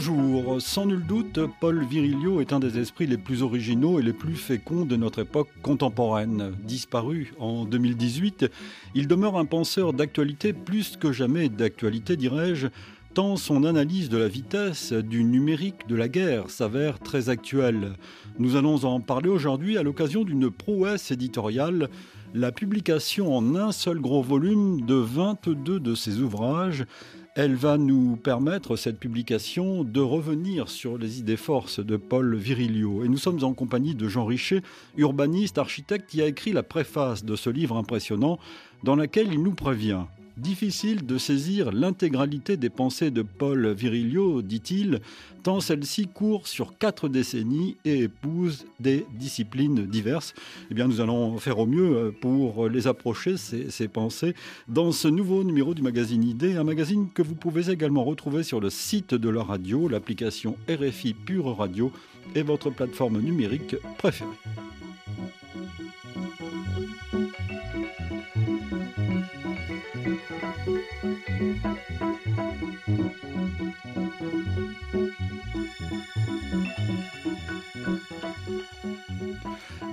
[0.00, 4.12] Bonjour, sans nul doute, Paul Virilio est un des esprits les plus originaux et les
[4.12, 6.52] plus féconds de notre époque contemporaine.
[6.62, 8.46] Disparu en 2018,
[8.94, 12.68] il demeure un penseur d'actualité plus que jamais d'actualité, dirais-je,
[13.12, 17.94] tant son analyse de la vitesse du numérique de la guerre s'avère très actuelle.
[18.38, 21.88] Nous allons en parler aujourd'hui à l'occasion d'une prouesse éditoriale,
[22.34, 26.84] la publication en un seul gros volume de 22 de ses ouvrages.
[27.34, 33.04] Elle va nous permettre, cette publication, de revenir sur les idées forces de Paul Virilio.
[33.04, 34.62] Et nous sommes en compagnie de Jean Richet,
[34.96, 38.38] urbaniste, architecte, qui a écrit la préface de ce livre impressionnant
[38.82, 40.02] dans laquelle il nous prévient.
[40.38, 45.00] Difficile de saisir l'intégralité des pensées de Paul Virilio, dit-il,
[45.42, 50.34] tant celle-ci court sur quatre décennies et épouse des disciplines diverses.
[50.70, 54.34] Eh bien, nous allons faire au mieux pour les approcher, ces, ces pensées,
[54.68, 58.60] dans ce nouveau numéro du magazine Idée, un magazine que vous pouvez également retrouver sur
[58.60, 61.90] le site de la radio, l'application RFI Pure Radio
[62.36, 64.30] et votre plateforme numérique préférée.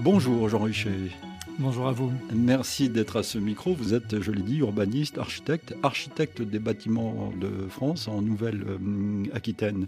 [0.02, 0.92] Bonjour Jean Richet.
[1.58, 2.12] Bonjour à vous.
[2.34, 3.74] Merci d'être à ce micro.
[3.74, 9.88] Vous êtes, je l'ai dit, urbaniste, architecte, architecte des bâtiments de France en Nouvelle-Aquitaine.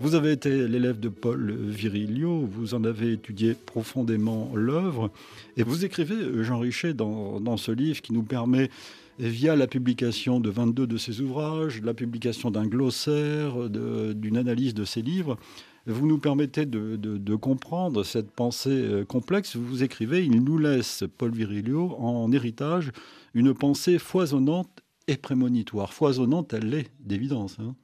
[0.00, 5.10] Vous avez été l'élève de Paul Virilio, vous en avez étudié profondément l'œuvre
[5.56, 8.70] et vous écrivez, Jean Richet, dans, dans ce livre qui nous permet
[9.18, 14.84] via la publication de 22 de ses ouvrages, la publication d'un glossaire, d'une analyse de
[14.84, 15.38] ses livres,
[15.86, 19.56] vous nous permettez de, de, comprendre cette pensée euh, complexe.
[19.56, 22.92] Vous écrivez, il nous laisse, Paul Virilio, en héritage,
[23.34, 25.92] une pensée foisonnante et prémonitoire.
[25.92, 27.56] Foisonnante, elle l'est, d'évidence.
[27.58, 27.74] Hein.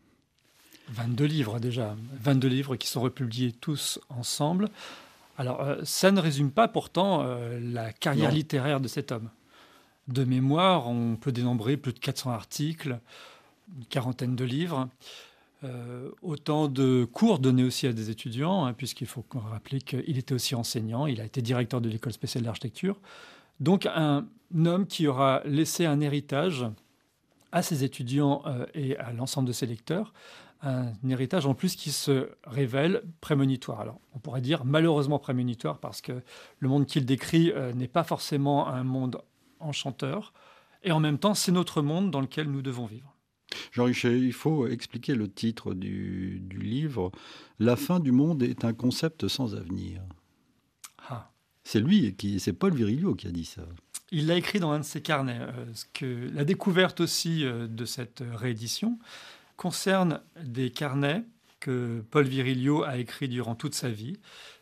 [0.91, 4.69] 22 livres déjà, 22 livres qui sont republiés tous ensemble.
[5.37, 8.37] Alors, euh, ça ne résume pas pourtant euh, la carrière non.
[8.37, 9.29] littéraire de cet homme.
[10.09, 12.99] De mémoire, on peut dénombrer plus de 400 articles,
[13.77, 14.89] une quarantaine de livres.
[15.65, 20.33] Euh, autant de cours donnés aussi à des étudiants, hein, puisqu'il faut rappeler qu'il était
[20.33, 22.97] aussi enseignant, il a été directeur de l'école spéciale d'architecture.
[23.59, 24.27] Donc un
[24.65, 26.65] homme qui aura laissé un héritage
[27.51, 30.13] à ses étudiants euh, et à l'ensemble de ses lecteurs,
[30.63, 33.81] un héritage en plus qui se révèle prémonitoire.
[33.81, 36.13] Alors on pourrait dire malheureusement prémonitoire parce que
[36.61, 39.21] le monde qu'il décrit euh, n'est pas forcément un monde
[39.61, 40.33] enchanteur,
[40.83, 43.15] et en même temps c'est notre monde dans lequel nous devons vivre.
[43.73, 47.11] Jean Richet, il faut expliquer le titre du, du, livre.
[47.59, 50.03] La fin du monde est un concept sans avenir.
[51.09, 51.31] Ah.
[51.65, 53.63] C'est lui, qui, c'est Paul Virilio qui a dit ça.
[54.11, 55.39] Il l'a écrit dans un de ses carnets.
[55.41, 58.99] Euh, que la découverte aussi euh, de cette réédition
[59.57, 61.25] concerne des carnets
[61.61, 64.19] que Paul Virilio a écrits durant toute sa vie,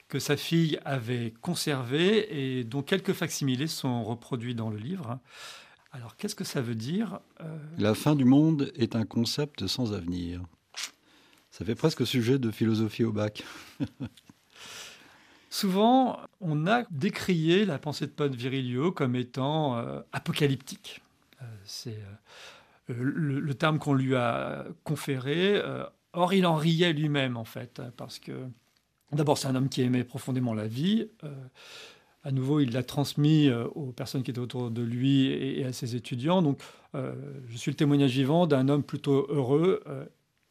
[0.08, 5.18] que sa fille avait conservés et dont quelques facsimilés sont reproduits dans le livre.
[5.92, 7.58] Alors, qu'est-ce que ça veut dire euh...
[7.78, 10.42] La fin du monde est un concept sans avenir.
[11.50, 13.42] Ça fait presque sujet de philosophie au bac.
[15.50, 21.02] Souvent, on a décrié la pensée de Paul Virilio comme étant euh, apocalyptique.
[21.40, 21.98] Euh, C'est
[22.90, 25.60] euh, le, le, terme qu'on lui a conféré.
[26.12, 28.32] or, il en riait lui-même, en fait, parce que
[29.12, 31.08] d'abord, c'est un homme qui aimait profondément la vie
[32.26, 35.72] à nouveau, il l'a transmis euh, aux personnes qui étaient autour de lui et, à
[35.72, 36.42] ses étudiants.
[36.42, 36.60] Donc,
[36.96, 37.14] euh,
[37.48, 40.04] je suis le témoignage vivant d'un homme plutôt heureux, euh,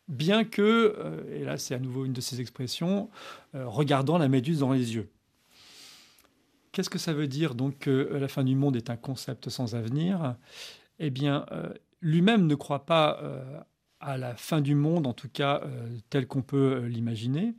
[0.08, 3.10] bien que, euh, et là c'est à nouveau une de ses expressions,
[3.56, 5.10] euh, regardant la méduse dans les yeux.
[6.72, 9.76] Qu'est-ce que ça veut dire donc que la fin du monde est un concept sans
[9.76, 10.36] avenir?
[11.00, 13.20] Eh bien, euh, lui-même ne croit pas
[14.00, 15.62] à la fin du monde, en tout cas
[16.10, 17.56] tel qu'on peut l'imaginer.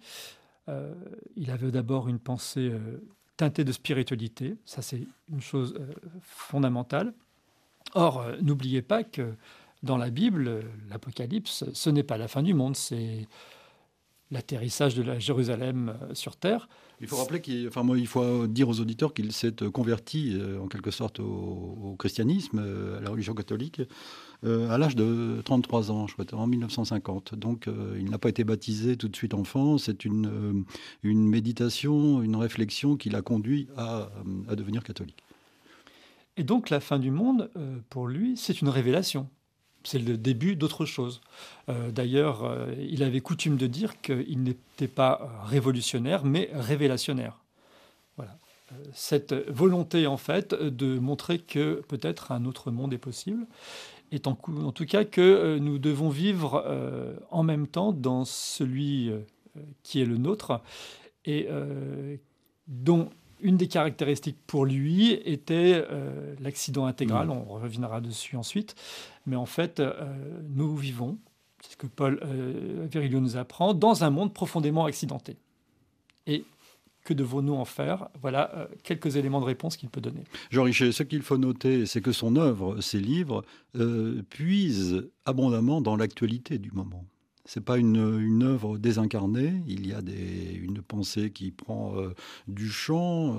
[1.36, 2.72] Il avait d'abord une pensée
[3.36, 4.56] teinté de spiritualité.
[4.64, 5.92] Ça, c'est une chose euh,
[6.22, 7.12] fondamentale.
[7.94, 9.34] Or, euh, n'oubliez pas que
[9.82, 13.28] dans la Bible, l'Apocalypse, ce n'est pas la fin du monde, c'est
[14.30, 16.68] l'atterrissage de la Jérusalem euh, sur terre.
[17.00, 20.58] Il faut rappeler qu'il enfin, moi, il faut dire aux auditeurs qu'il s'est converti euh,
[20.60, 23.82] en quelque sorte au, au christianisme, euh, à la religion catholique,
[24.44, 27.34] euh, à l'âge de 33 ans, je crois, en 1950.
[27.34, 29.78] Donc euh, il n'a pas été baptisé tout de suite enfant.
[29.78, 30.64] C'est une, euh,
[31.02, 34.10] une méditation, une réflexion qui l'a conduit à,
[34.48, 35.22] à devenir catholique.
[36.36, 39.28] Et donc la fin du monde, euh, pour lui, c'est une révélation.
[39.86, 41.20] C'est le début d'autre chose.
[41.68, 47.38] Euh, D'ailleurs, euh, il avait coutume de dire qu'il n'était pas révolutionnaire, mais révélationnaire.
[48.16, 48.36] Voilà.
[48.92, 53.46] Cette volonté, en fait, de montrer que peut-être un autre monde est possible.
[54.24, 56.64] en, en tout cas que nous devons vivre
[57.30, 59.12] en même temps dans celui
[59.84, 60.62] qui est le nôtre
[61.26, 61.46] et
[62.66, 63.10] dont
[63.40, 65.84] une des caractéristiques pour lui était
[66.40, 67.28] l'accident intégral.
[67.28, 67.32] Mmh.
[67.32, 68.74] On reviendra dessus ensuite.
[69.26, 69.82] Mais en fait,
[70.48, 71.18] nous vivons,
[71.60, 72.20] c'est ce que Paul
[72.90, 75.36] Virilio nous apprend, dans un monde profondément accidenté.
[76.26, 76.44] Et
[77.06, 78.08] que devons-nous en faire?
[78.20, 80.24] Voilà euh, quelques éléments de réponse qu'il peut donner.
[80.50, 83.44] Jean Richet, ce qu'il faut noter, c'est que son œuvre, ses livres,
[83.76, 87.04] euh, puisent abondamment dans l'actualité du moment.
[87.46, 89.62] C'est pas une, œuvre désincarnée.
[89.66, 92.12] Il y a des, une pensée qui prend euh,
[92.48, 93.38] du champ.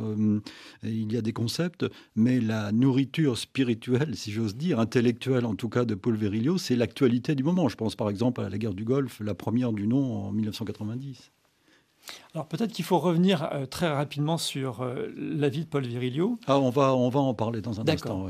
[0.83, 5.69] il y a des concepts, mais la nourriture spirituelle, si j'ose dire, intellectuelle en tout
[5.69, 7.67] cas de Paul Virilio, c'est l'actualité du moment.
[7.67, 11.31] Je pense par exemple à la guerre du Golfe, la première du nom en 1990.
[12.33, 16.37] Alors peut-être qu'il faut revenir euh, très rapidement sur euh, la vie de Paul Virilio.
[16.47, 18.27] Ah, on va, on va en parler dans un instant.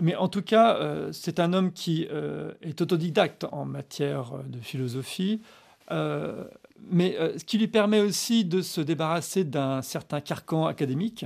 [0.00, 2.02] Mais en tout cas, euh, c'est un homme qui
[2.62, 5.40] est autodidacte en matière de philosophie,
[5.90, 11.24] mais ce qui lui permet aussi de se débarrasser d'un certain carcan académique.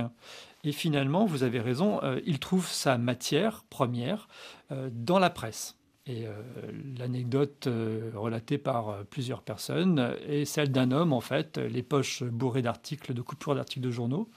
[0.63, 4.27] Et finalement, vous avez raison, il trouve sa matière première
[4.91, 5.78] dans la presse.
[6.05, 6.33] Et euh,
[6.97, 12.23] l'anecdote euh, relatée par euh, plusieurs personnes est celle d'un homme, en fait, les poches
[12.23, 14.29] bourrées d'articles, de coupures d'articles de journaux,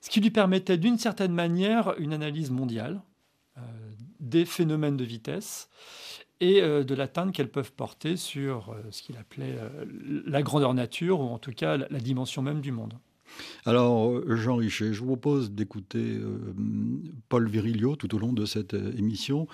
[0.00, 3.00] ce qui lui permettait d'une certaine manière une analyse mondiale
[4.18, 5.68] des phénomènes de vitesse
[6.40, 9.56] et de l'atteinte qu'elles peuvent porter sur ce qu'il appelait
[10.26, 12.94] la grandeur nature, ou en tout cas la, dimension même du monde.
[13.64, 16.18] Alors, Jean Richet, je vous propose d'écouter
[17.28, 19.46] Paul Virilio tout au long de cette émission.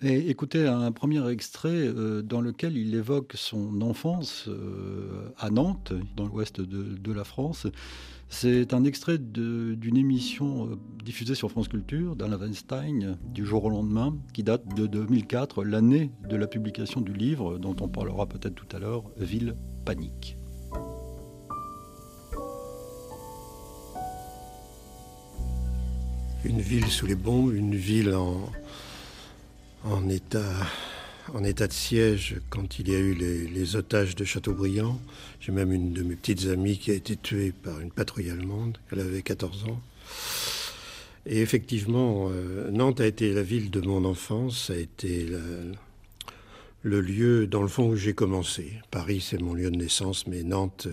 [0.00, 6.26] Écoutez un premier extrait euh, dans lequel il évoque son enfance euh, à Nantes, dans
[6.26, 7.66] l'ouest de, la France.
[8.28, 13.70] C'est un extrait d'une émission euh, diffusée sur France Culture d'Alain Weinstein du jour au
[13.70, 18.54] lendemain, qui date de 2004, l'année de la publication du livre dont on parlera peut-être
[18.54, 20.38] tout à l'heure, Ville Panique.
[26.44, 28.48] Une ville sous les bombes, une ville en,
[29.88, 30.52] en état,
[31.34, 35.00] en état de siège quand il y a eu les, otages de Châteaubriand.
[35.40, 38.78] J'ai même une de mes petites amies qui a été tuée par une patrouille allemande.
[38.92, 39.80] Elle avait 14 ans.
[41.26, 45.26] Et effectivement, euh, Nantes a été la ville de mon enfance, a été
[46.82, 48.72] le lieu, dans le fond, où j'ai commencé.
[48.90, 50.88] Paris, c'est mon lieu de naissance, mais Nantes,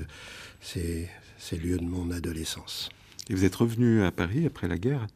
[0.62, 1.09] c'est
[1.51, 2.89] le lieu de mon adolescence.
[3.30, 5.07] Et vous êtes revenu à Paris après la guerre?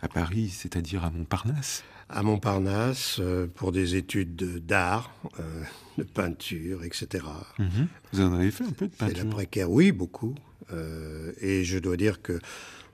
[0.00, 1.82] À Paris, c'est-à-dire à Montparnasse?
[2.08, 5.62] À Montparnasse euh, pour des études d'art, euh,
[5.98, 7.24] de, peinture, etc.
[7.58, 7.88] Mhm.
[8.12, 10.34] Vous en avez fait un peu de peinture C'est la précaire, oui, beaucoup.
[10.72, 12.38] Euh, et je dois dire que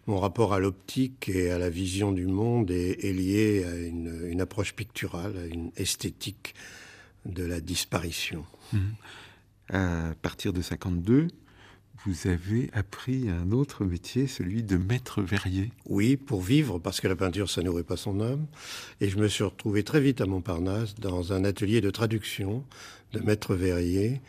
[0.07, 4.75] mon rapport à l'optique et à la vision du monde est, lié à une, approche
[4.75, 6.55] picturale, à une esthétique
[7.25, 8.45] de la disparition.
[8.73, 8.95] Mhm.
[9.71, 11.29] À partir de 52,
[12.07, 15.71] vous avez appris un autre métier, celui de maître verrier.
[15.87, 18.47] Oui, pour vivre, parce que la peinture, ça nourrit pas son homme.
[19.01, 22.65] Et je me suis retrouvé très vite à Montparnasse dans un atelier de traduction
[23.13, 24.21] de maître verrier,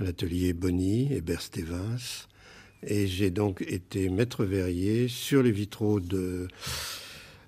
[0.00, 2.26] l'atelier Bonny et Berstevins.
[2.86, 6.48] Et j'ai donc été maître verrier sur les vitraux de,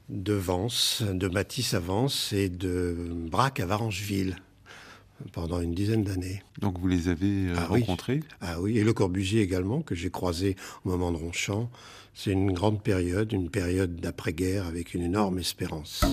[0.09, 2.97] de Vence, de Matisse à Vence et de
[3.30, 4.37] Braque à Varangeville
[5.32, 6.42] pendant une dizaine d'années.
[6.61, 8.20] Donc vous les avez euh, ah rencontrés?
[8.40, 11.70] Ah oui, et Le Corbusier également, que j'ai croisé au moment de Ronchamp.
[12.14, 16.04] C'est une grande période, une période d'après-guerre avec une énorme espérance.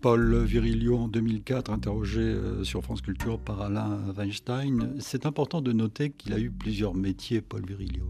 [0.00, 4.94] Paul Virilio en 2004, interrogé euh, sur France Culture par Alain Weinstein.
[5.00, 8.06] C'est important de noter qu'il a eu plusieurs métiers, Paul Virilio.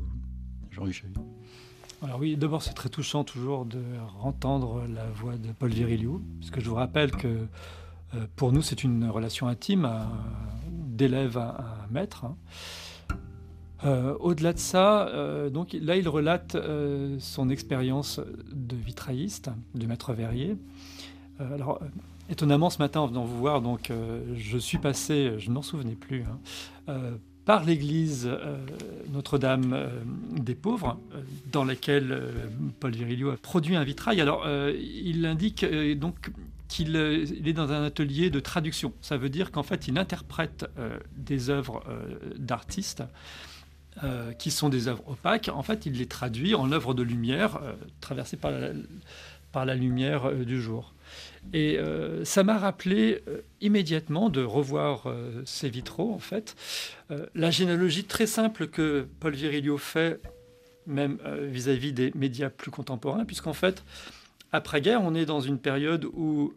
[0.71, 1.11] Jean-Richel.
[2.03, 3.81] Alors oui, d'abord c'est très touchant toujours de
[4.21, 7.47] entendre la voix de Paul Virilio, puisque je vous rappelle que
[8.37, 9.89] pour nous, c'est une relation intime
[10.71, 12.25] d'élève à, maître.
[12.25, 12.37] Hein.
[13.85, 16.57] Euh, au-delà de ça, euh, donc là, il relate
[17.19, 18.21] son expérience
[18.53, 20.57] de vitrailliste, de maître verrier.
[21.39, 21.81] alors,
[22.31, 23.93] étonnamment, ce matin, en venant vous voir, donc,
[24.35, 26.25] je suis passé, je ne m'en souvenais plus,
[26.89, 28.29] hein, par l'église
[29.13, 29.91] Notre-Dame
[30.33, 30.99] des Pauvres,
[31.53, 32.23] dans laquelle
[32.81, 34.21] Paul Virilio a produit un vitrail.
[34.21, 35.65] Alors, il indique
[35.99, 36.31] donc
[36.69, 38.93] qu'il euh, est dans un atelier de traduction.
[39.01, 43.03] Ça veut dire qu'en fait, il interprète euh, des œuvres euh, d'artistes
[44.39, 45.49] qui sont des œuvres opaques.
[45.51, 47.59] En fait, il les traduit en œuvres de lumière,
[48.03, 48.53] traversées par
[49.65, 50.93] la, lumière du jour.
[51.55, 51.79] Et
[52.25, 53.23] ça m'a rappelé
[53.63, 55.07] immédiatement de revoir
[55.47, 56.57] ces vitraux, en fait,
[57.35, 60.21] la généalogie très simple que Paul Virilio fait,
[60.87, 61.17] même
[61.49, 63.83] vis-à-vis -vis des médias plus contemporains, puisqu'en fait,
[64.53, 66.55] après-guerre, on est dans une période où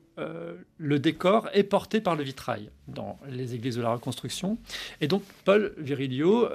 [0.77, 4.57] le décor est porté par le vitrail dans les églises de la reconstruction.
[5.01, 6.49] Et donc Paul Virilio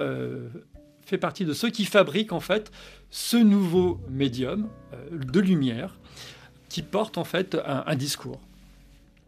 [1.01, 2.71] fait partie de ceux qui fabriquent en fait
[3.09, 4.69] ce nouveau médium
[5.11, 5.97] de lumière
[6.69, 8.39] qui porte en fait un discours.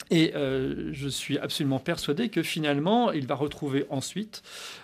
[0.09, 4.41] Et euh, je suis absolument persuadé que finalement, il va retrouver ensuite,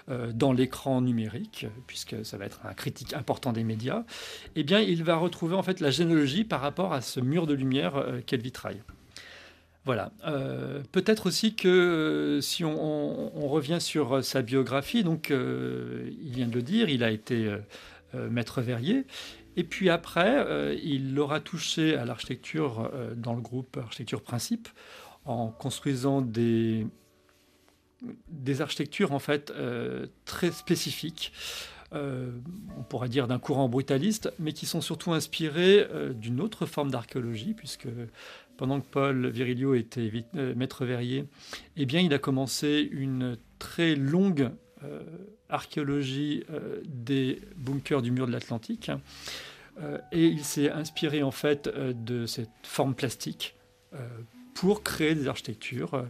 [0.09, 4.03] euh, dans l'écran numérique, puisque ça va être un critique important des médias,
[4.55, 7.53] eh bien, il va retrouver en fait la généalogie par rapport à ce mur de
[7.53, 8.81] lumière euh, qu'est le vitrail.
[9.85, 10.13] Voilà.
[10.93, 16.61] Peut-être aussi que si on, on, revient sur sa biographie, donc il vient de le
[16.61, 17.53] dire, il a été
[18.13, 19.05] maître verrier.
[19.57, 24.69] Et puis après, il aura touché à l'architecture dans le groupe Architecture Principe
[25.25, 26.85] en construisant des,
[28.29, 31.31] des architectures en fait euh, très spécifiques.
[31.93, 32.31] Euh,
[32.77, 36.89] on pourrait dire d'un courant brutaliste, mais qui sont surtout inspirées euh, d'une autre forme
[36.89, 37.87] d'archéologie, puisque
[38.57, 41.25] pendant que Paul Virilio était maître verrier,
[41.77, 44.51] eh bien, il a commencé une très longue
[45.49, 46.43] archéologie
[46.85, 48.91] des bunkers du mur de l'Atlantique,
[50.11, 53.55] et il s'est inspiré en fait de cette forme plastique
[54.53, 56.05] pour créer des architectures,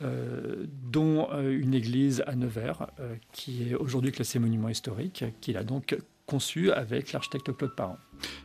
[0.00, 5.56] euh, dont euh, une église à Nevers, euh, qui est aujourd'hui classée monument historique, qu'il
[5.56, 7.96] a donc conçu avec l'architecte Claude Parent.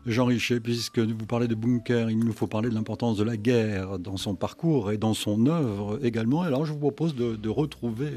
[0.07, 3.37] Jean Richet, puisque vous parlez de bunker, il nous faut parler de l'importance de la
[3.37, 6.41] guerre dans son parcours et dans son œuvre également.
[6.41, 8.09] Alors je vous propose de, retrouver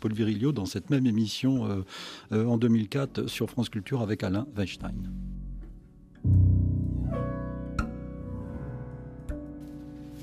[0.00, 1.84] Paul Virilio dans cette même émission
[2.30, 5.10] en 2004 sur France Culture avec Alain Weinstein.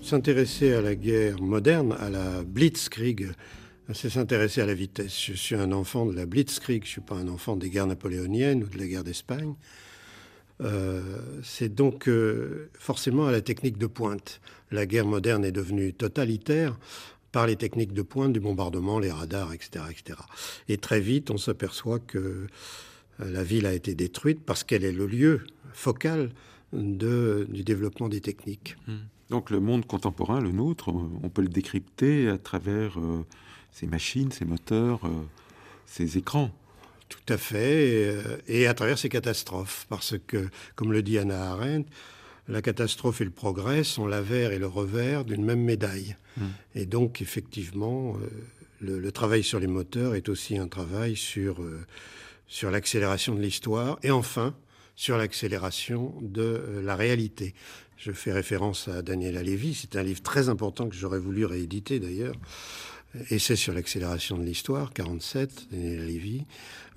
[0.06, 3.32] S'intéresser à la guerre moderne, à la Blitzkrieg,
[3.92, 5.20] c'est s'intéresser à la vitesse.
[5.20, 7.88] Je suis un enfant de la Blitzkrieg, je ne suis pas un enfant des guerres
[7.88, 9.56] napoléoniennes ou de la guerre d'Espagne.
[10.62, 11.02] Euh,
[11.42, 14.42] c'est donc euh, forcément à la technique de pointe.
[14.70, 16.78] La guerre moderne est devenue totalitaire
[17.32, 19.86] par les techniques de pointe du bombardement, les radars, etc.
[19.90, 20.20] etc.
[20.70, 22.46] Et très vite, on s'aperçoit que euh,
[23.20, 26.30] la ville a été détruite parce qu'elle est le lieu focal
[26.74, 28.76] du développement des techniques.
[28.86, 28.98] Hmm.
[29.30, 33.26] Donc le monde contemporain, le nôtre, on peut le décrypter à travers euh,
[33.72, 35.24] ces machines, ces moteurs, euh,
[35.86, 36.52] ces écrans.
[37.10, 41.52] Tout à fait, euh, et, à travers ces catastrophes, parce que, comme le dit Anna
[41.52, 41.90] Arendt,
[42.48, 46.16] la catastrophe et le progrès sont l'avers et le revers d'une même médaille.
[46.38, 46.46] Hmm.
[46.76, 48.18] Et donc, effectivement,
[48.82, 51.58] le, travail sur les moteurs est aussi un travail sur,
[52.46, 54.56] sur l'accélération de l'histoire, et enfin,
[54.96, 57.56] sur l'accélération de la réalité.
[57.98, 59.74] Je fais référence à Daniel Lévy.
[59.74, 62.36] C'est un livre très important que j'aurais voulu rééditer d'ailleurs.
[63.30, 66.44] Essai sur l'accélération de l'histoire, 47, Daniel Lévy.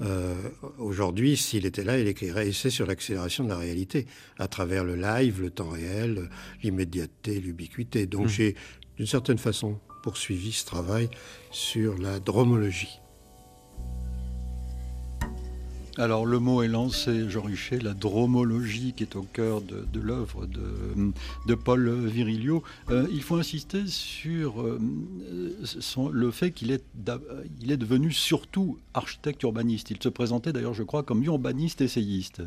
[0.01, 0.35] Euh,
[0.79, 4.07] Aujourd'hui, s'il était là, il écrirait Essai sur l'accélération de la réalité,
[4.39, 6.29] à travers le live, le temps réel,
[6.63, 8.07] l'immédiateté, l'ubiquité.
[8.07, 8.31] Donc mmh.
[8.31, 8.57] j'ai,
[8.97, 11.09] d'une certaine façon, poursuivi ce travail
[11.53, 13.01] sur la dromologie.
[15.99, 20.47] Alors le mot est lancé, Jean Richet, la dromologie qui est au cœur de, l'œuvre
[20.47, 22.63] de, Paul Virilio.
[22.91, 24.79] Euh, il faut insister sur euh,
[26.13, 26.85] le fait qu'il est,
[27.61, 29.91] il est devenu surtout architecte urbaniste.
[29.91, 32.43] Il se présentait d'ailleurs, je crois, comme urbaniste essayiste.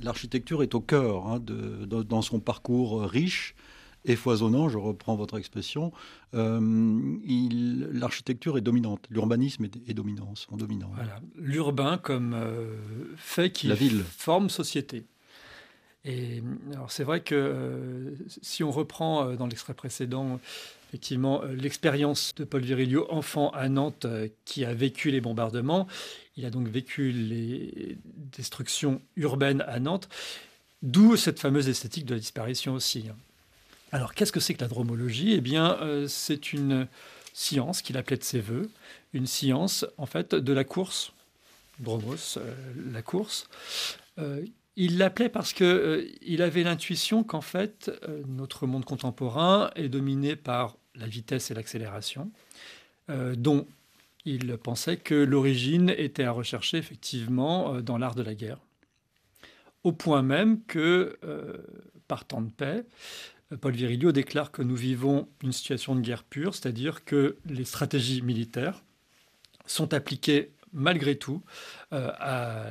[0.00, 3.54] L'architecture est au cœur hein, de, dans son parcours riche
[4.06, 5.92] et foisonnant, je reprends votre expression,
[6.34, 7.18] euh,
[7.92, 10.92] l'architecture est dominante, l'urbanisme est, dominant, sont dominants.
[11.36, 12.74] L'urbain comme euh,
[13.16, 13.68] fait qui
[14.16, 15.04] forme société.
[16.04, 16.40] Et
[16.72, 20.38] alors c'est vrai que euh, si on reprend dans l'extrait précédent,
[20.88, 24.06] effectivement, l'expérience de Paul Virilio, enfant à Nantes,
[24.44, 25.88] qui a vécu les bombardements,
[26.36, 27.98] il a donc vécu les
[28.36, 30.08] destructions urbaines à Nantes,
[30.82, 33.10] d'où cette fameuse esthétique de la disparition aussi.
[33.92, 35.32] Alors, qu'est-ce que c'est que la dromologie?
[35.34, 36.88] Eh bien, euh, c'est une
[37.32, 38.68] science qu'il appelait de ses voeux,
[39.12, 41.12] une science, en fait, de la course,
[41.78, 42.54] dromos, euh,
[42.92, 43.48] la course.
[44.18, 44.44] Euh,
[44.76, 47.90] il l'appelait parce qu'il avait l'intuition qu'en fait,
[48.28, 52.30] notre monde contemporain est dominé par la vitesse et l'accélération,
[53.08, 53.66] dont
[54.26, 58.58] il pensait que l'origine était à rechercher effectivement dans l'art de la guerre.
[59.82, 61.18] Au point même que,
[62.06, 62.84] par temps de paix,
[63.60, 68.22] Paul Virilio déclare que nous vivons une situation de guerre pure, c'est-à-dire que les stratégies
[68.22, 68.82] militaires
[69.66, 71.42] sont appliquées malgré tout
[71.92, 72.66] euh, à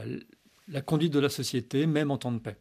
[0.67, 2.57] la conduite de la société, même en temps de paix.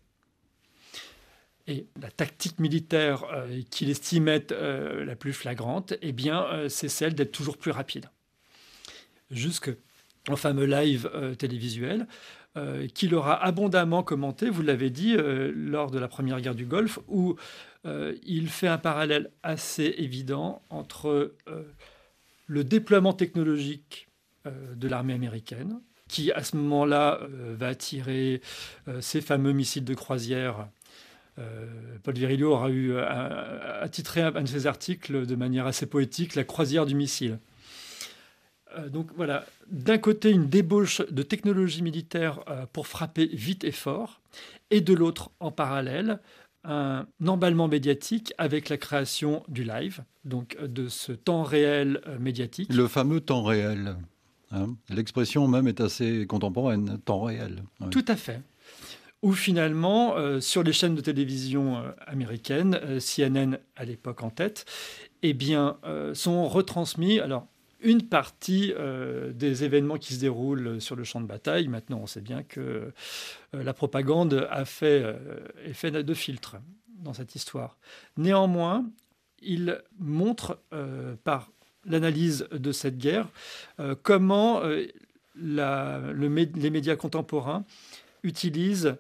[1.67, 7.15] Et la tactique militaire euh, qu'il estimait euh, la plus flagrante, eh bien, c'est celle
[7.15, 8.11] d'être toujours plus rapide.
[9.31, 12.07] Jusqu'au fameux live télévisuel,
[12.95, 17.37] qu'il aura abondamment commenté, vous l'avez dit, lors de la première guerre du Golfe, où
[17.85, 21.35] il fait un parallèle assez évident entre
[22.47, 24.09] le déploiement technologique
[24.45, 28.41] de l'armée américaine, qui à ce moment-là va tirer
[29.01, 30.69] ces fameux missiles de croisière
[31.39, 31.67] euh,
[32.03, 36.87] Paul Virilio aura eu à, un, de ses articles de manière assez poétique La croisière
[36.87, 37.39] du missile.
[38.77, 43.73] Euh, donc voilà, d'un côté une débauche de technologie militaire euh, pour frapper vite et
[43.73, 44.21] fort,
[44.71, 46.21] et de l'autre, en parallèle,
[46.67, 52.73] un emballement médiatique avec la création du live, donc de ce temps réel médiatique.
[52.73, 53.97] Le fameux temps réel.
[54.51, 54.75] Hein.
[54.89, 57.65] L'expression même est assez contemporaine, temps réel.
[57.91, 58.41] Tout à fait
[59.25, 64.29] où finalement, euh, sur les chaînes de télévision euh, américaines, euh, CNN à l'époque en
[64.29, 64.67] tête,
[65.23, 65.79] eh bien,
[66.13, 67.19] sont retransmis.
[67.19, 67.47] Alors,
[67.85, 68.73] une partie
[69.33, 71.69] des événements qui se déroulent sur le champ de bataille.
[71.69, 72.93] Maintenant, on sait bien que
[73.53, 75.17] la propagande a fait
[75.65, 76.57] effet de filtre
[76.99, 77.79] dans cette histoire.
[78.17, 78.85] Néanmoins,
[79.43, 80.59] il montre
[81.23, 81.51] par
[81.85, 83.29] l'analyse de cette guerre
[84.03, 84.63] comment
[85.37, 87.65] les médias contemporains
[88.23, 88.97] utilisent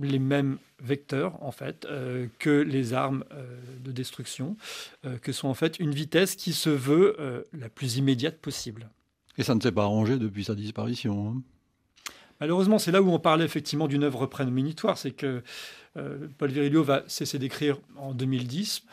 [0.00, 3.44] les mêmes vecteurs en fait euh, que les armes euh,
[3.84, 4.56] de destruction,
[5.04, 7.16] euh, que sont en fait une vitesse qui se veut
[7.52, 8.88] la plus immédiate possible.
[9.38, 11.28] Et ça ne s'est pas arrangé depuis sa disparition.
[11.28, 11.42] Hein?
[12.40, 15.42] Malheureusement, c'est là où on parlait effectivement d'une œuvre prémonitoire, c'est que
[16.38, 18.84] Paul Virilio va cesser d'écrire en 2010.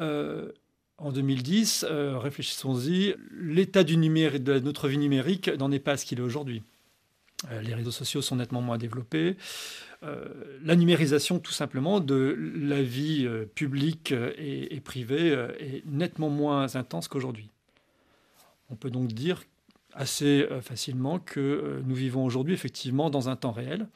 [0.00, 6.18] en 2010, réfléchissons-y, l'état du numérique, de notre vie numérique n'en est pas ce qu'il
[6.18, 6.62] est aujourd'hui.
[7.62, 9.36] Les réseaux sociaux sont nettement moins développés.
[10.04, 10.24] Euh,
[10.64, 15.28] la numérisation tout simplement de la vie euh, publique euh, et, privée
[15.60, 17.50] est nettement moins intense qu'aujourd'hui.
[18.68, 19.44] On peut donc dire
[19.94, 23.86] assez facilement que nous vivons aujourd'hui effectivement dans un temps réel.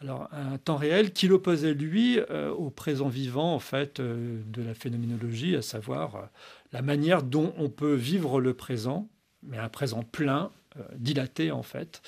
[0.00, 5.54] Alors un temps réel qui l'opposait lui au présent vivant en fait de la phénoménologie,
[5.54, 6.28] à savoir
[6.72, 9.08] la manière dont on peut vivre le présent,
[9.44, 12.02] mais un présent plein, euh, dilaté en fait,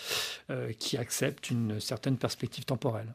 [0.51, 3.15] euh, qui accepte une certaine perspective temporelle.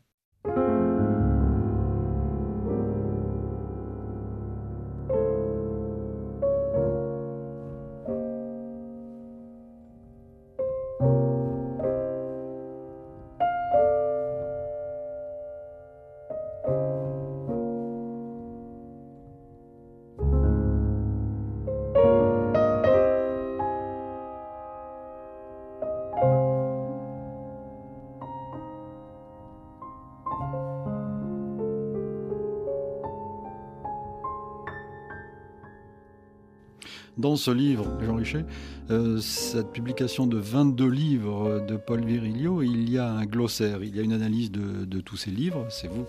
[37.32, 38.44] Dans ce livre, Jean Richet,
[38.90, 43.96] euh, cette publication de 22 livres de Paul Virilio, il y a un glossaire, il
[43.96, 45.66] y a une analyse de, tous ces livres.
[45.70, 46.06] C'est vous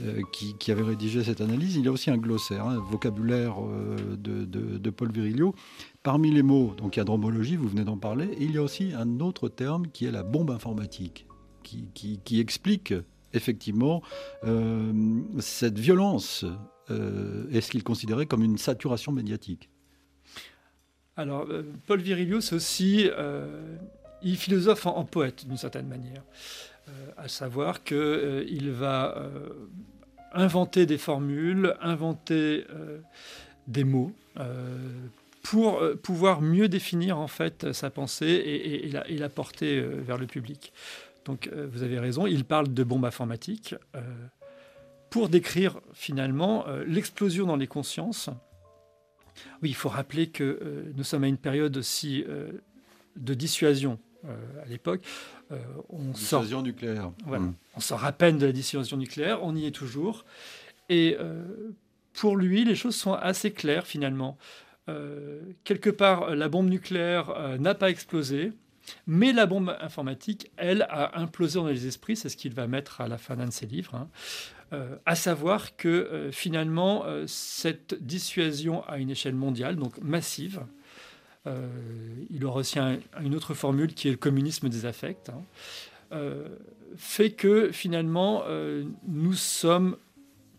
[0.00, 1.76] euh, qui, qui, avez rédigé cette analyse.
[1.76, 5.54] Il y a aussi un glossaire, un vocabulaire euh, de, Paul Virilio.
[6.02, 8.62] Parmi les mots, donc il y a dromologie, vous venez d'en parler, il y a
[8.62, 11.26] aussi un autre terme qui est la bombe informatique,
[11.62, 11.84] qui,
[12.24, 12.94] qui explique
[13.34, 14.00] effectivement
[15.38, 16.46] cette violence
[16.88, 19.68] est ce qu'il considérait comme une saturation médiatique.
[21.16, 23.76] Alors, euh, Paul Virilio, c'est aussi, euh,
[24.22, 26.22] il philosophe en, poète d'une certaine manière,
[26.88, 29.28] euh, à savoir qu'il va
[30.32, 32.66] inventer des formules, inventer
[33.68, 34.12] des mots
[35.42, 40.72] pour pouvoir mieux définir en fait sa pensée et, et, la, porter vers le public.
[41.24, 43.76] Donc, vous avez raison, il parle de bombe informatique
[45.10, 48.30] pour décrire finalement l'explosion dans les consciences
[49.62, 52.50] oui, il faut rappeler que euh, nous sommes à une période aussi euh,
[53.16, 55.02] de dissuasion euh, à l'époque.
[55.88, 57.10] on dissuasion nucléaire.
[57.26, 57.54] Voilà, hmm.
[57.76, 60.24] On sort à peine de la dissuasion nucléaire, on y est toujours.
[60.88, 61.16] Et
[62.12, 64.36] pour lui, les choses sont assez claires finalement.
[65.64, 68.52] quelque part, la bombe nucléaire n'a pas explosé.
[69.06, 73.00] Mais la bombe informatique, elle, a implosé dans les esprits, c'est ce qu'il va mettre
[73.00, 73.94] à la fin d'un de ses livres.
[73.94, 74.08] Hein.
[74.72, 80.62] Euh, à savoir que euh, finalement, euh, cette dissuasion à une échelle mondiale, donc massive,
[82.30, 86.22] il aura aussi une autre formule qui est le communisme des affects, hein,
[86.96, 88.44] fait que finalement,
[89.06, 89.98] nous sommes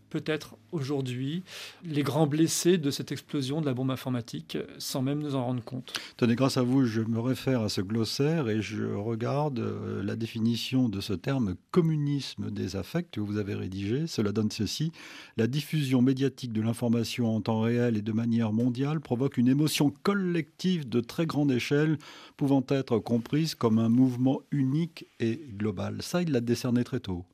[0.09, 1.43] peut-être aujourd'hui
[1.83, 5.63] les grands blessés de cette explosion de la bombe informatique sans même nous en rendre
[5.63, 5.93] compte.
[6.17, 10.15] Tenez, grâce à vous, je me réfère à ce glossaire et je regarde euh, la
[10.15, 14.07] définition de ce terme communisme des affects que vous avez rédigé.
[14.07, 14.91] Cela donne ceci.
[15.37, 19.91] La diffusion médiatique de l'information en temps réel et de manière mondiale provoque une émotion
[20.03, 21.97] collective de très grande échelle
[22.37, 26.01] pouvant être comprise comme un mouvement unique et global.
[26.01, 27.25] Ça, il l'a décerné très tôt.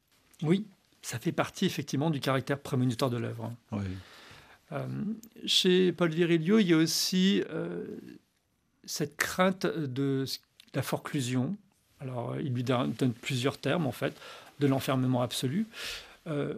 [0.44, 0.66] Oui,
[1.02, 3.52] ça fait partie effectivement du caractère prémonitoire de l'œuvre.
[4.72, 4.88] Euh,
[5.46, 7.86] chez Paul Virilio, il y a aussi euh,
[8.86, 10.26] cette crainte de
[10.74, 11.56] la forclusion.
[12.00, 14.14] Alors, il lui donne, plusieurs termes, en fait,
[14.60, 15.68] de l'enfermement absolu,
[16.28, 16.54] euh,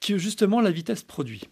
[0.00, 1.48] qui justement la vitesse produit.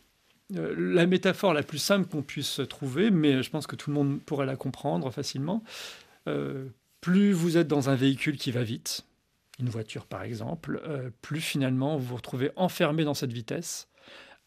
[0.51, 4.21] la métaphore la plus simple qu'on puisse trouver, mais je pense que tout le monde
[4.21, 5.63] pourrait la comprendre facilement,
[7.01, 9.07] plus vous êtes dans un véhicule qui va vite,
[9.63, 13.89] une voiture par exemple, euh, plus finalement vous vous retrouvez enfermé dans cette vitesse,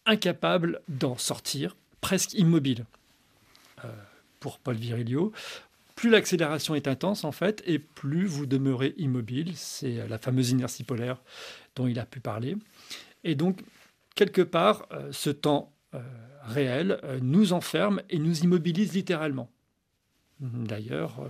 [0.06, 2.86] incapable d'en sortir, presque immobile.
[3.84, 3.92] Euh,
[4.40, 5.32] pour Paul Virilio,
[5.96, 9.54] plus l'accélération est intense en fait, et plus vous demeurez immobile.
[9.56, 11.22] C'est la fameuse inertie polaire
[11.76, 12.58] dont il a pu parler.
[13.24, 13.62] Et donc,
[14.14, 15.72] quelque part, euh, ce temps
[16.44, 19.50] réel nous enferme et nous immobilise littéralement.
[20.42, 21.26] D'ailleurs,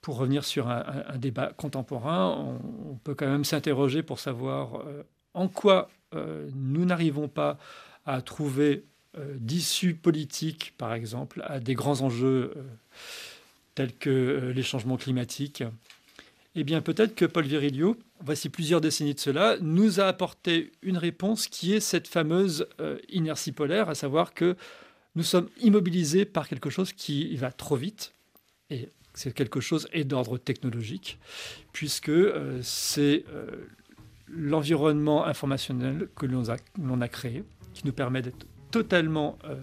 [0.00, 2.56] pour revenir sur un, débat contemporain,
[2.88, 5.02] on, peut quand même s'interroger pour savoir euh,
[5.34, 7.58] en quoi euh, nous n'arrivons pas
[8.06, 8.84] à trouver
[9.18, 12.54] euh, d'issue politique, par exemple, à des grands enjeux
[13.74, 15.62] tels que les changements climatiques.
[16.54, 20.98] Eh bien, peut-être que Paul Virilio, voici plusieurs décennies de cela, nous a apporté une
[20.98, 22.66] réponse qui est cette fameuse
[23.08, 24.56] inertie polaire, à savoir que
[25.14, 28.12] nous sommes immobilisés par quelque chose qui va trop vite.
[28.70, 28.88] Et
[29.20, 31.18] c'est quelque chose est d'ordre technologique,
[31.74, 33.66] puisque euh, c'est euh,
[34.28, 39.56] l'environnement informationnel que l'on a, créé, qui nous permet d'être totalement euh,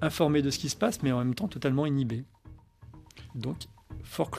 [0.00, 2.24] informés de ce qui se passe, mais en même temps totalement inhibés.
[3.34, 3.66] Donc,
[4.02, 4.30] fort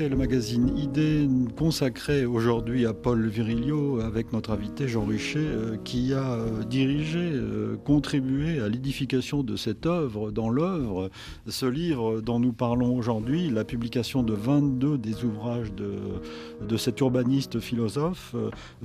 [0.00, 6.12] le magazine Idée consacré aujourd'hui à Paul Virilio avec notre invité Jean Richer euh, qui
[6.12, 11.10] a euh, dirigé, euh, contribué à l'édification de cette œuvre dans l'œuvre.
[11.46, 15.92] Ce livre dont nous parlons aujourd'hui, la publication de 22 des ouvrages de,
[16.66, 18.34] de cet urbaniste philosophe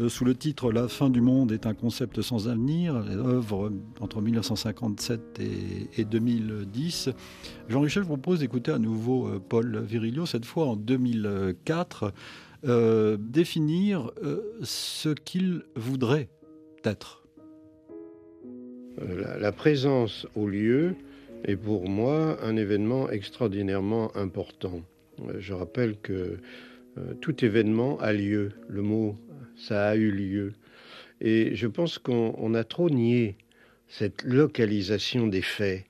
[0.07, 5.39] sous le titre La fin du monde est un concept sans avenir, œuvre entre 1957
[5.39, 7.09] et, et 2010.
[7.67, 12.13] Jean Richer, je vous propose d'écouter à nouveau Paul Virilio, cette fois en 2004,
[12.65, 16.27] euh, définir euh, ce qu'il voudrait
[16.83, 17.23] être.
[19.01, 20.95] Euh, la, présence au lieu
[21.45, 24.81] est pour moi un événement extraordinairement important.
[25.37, 26.37] Je rappelle que
[27.21, 28.51] tout événement a lieu.
[28.67, 29.17] Le mot,
[29.55, 30.53] ça a eu lieu.
[31.21, 33.37] Et je pense qu'on a trop nié
[33.87, 35.88] cette localisation des faits.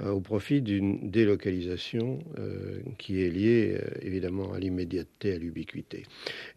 [0.00, 6.02] Euh, au profit d'une délocalisation euh, qui est liée euh, évidemment à l'immédiateté, à l'ubiquité.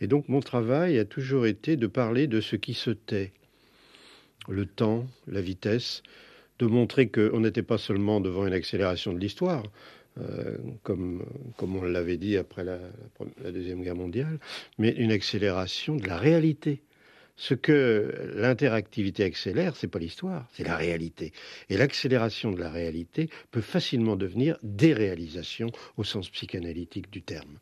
[0.01, 3.33] Et donc mon travail a toujours été de parler de ce qui se tait,
[4.49, 6.01] le temps, la vitesse,
[6.57, 9.63] de montrer qu'on n'était pas seulement devant une accélération de l'histoire,
[10.81, 11.23] comme,
[11.57, 12.79] comme on l'avait dit après la,
[13.51, 14.39] Deuxième Guerre mondiale,
[14.79, 16.81] mais une accélération de la réalité.
[17.39, 21.33] Ce que l'interactivité accélère, c'est pas l'histoire, c'est la réalité.
[21.69, 27.59] Et l'accélération de la réalité peut facilement devenir déréalisation au sens psychanalytique du terme.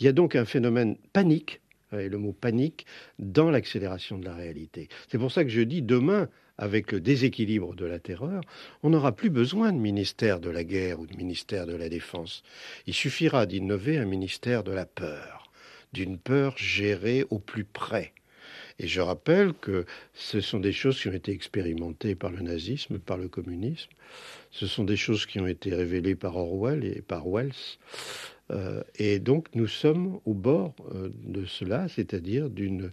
[0.00, 1.60] Il y a donc un phénomène panique,
[1.96, 2.84] et le mot panique,
[3.20, 4.88] dans l'accélération de la réalité.
[5.08, 8.40] C'est pour ça que je dis demain, avec le déséquilibre de la terreur,
[8.82, 12.42] on n'aura plus besoin de ministère de la guerre ou de ministère de la défense.
[12.86, 15.52] Il suffira d'innover un ministère de la peur,
[15.92, 18.12] d'une peur gérée au plus près
[18.78, 22.98] et je rappelle que ce sont des choses qui ont été expérimentées par le nazisme,
[22.98, 23.90] par le communisme.
[24.50, 27.78] Ce sont des choses qui ont été révélées par Orwell et par Wells.
[28.96, 32.92] et donc nous sommes au bord de cela, c'est-à-dire d'une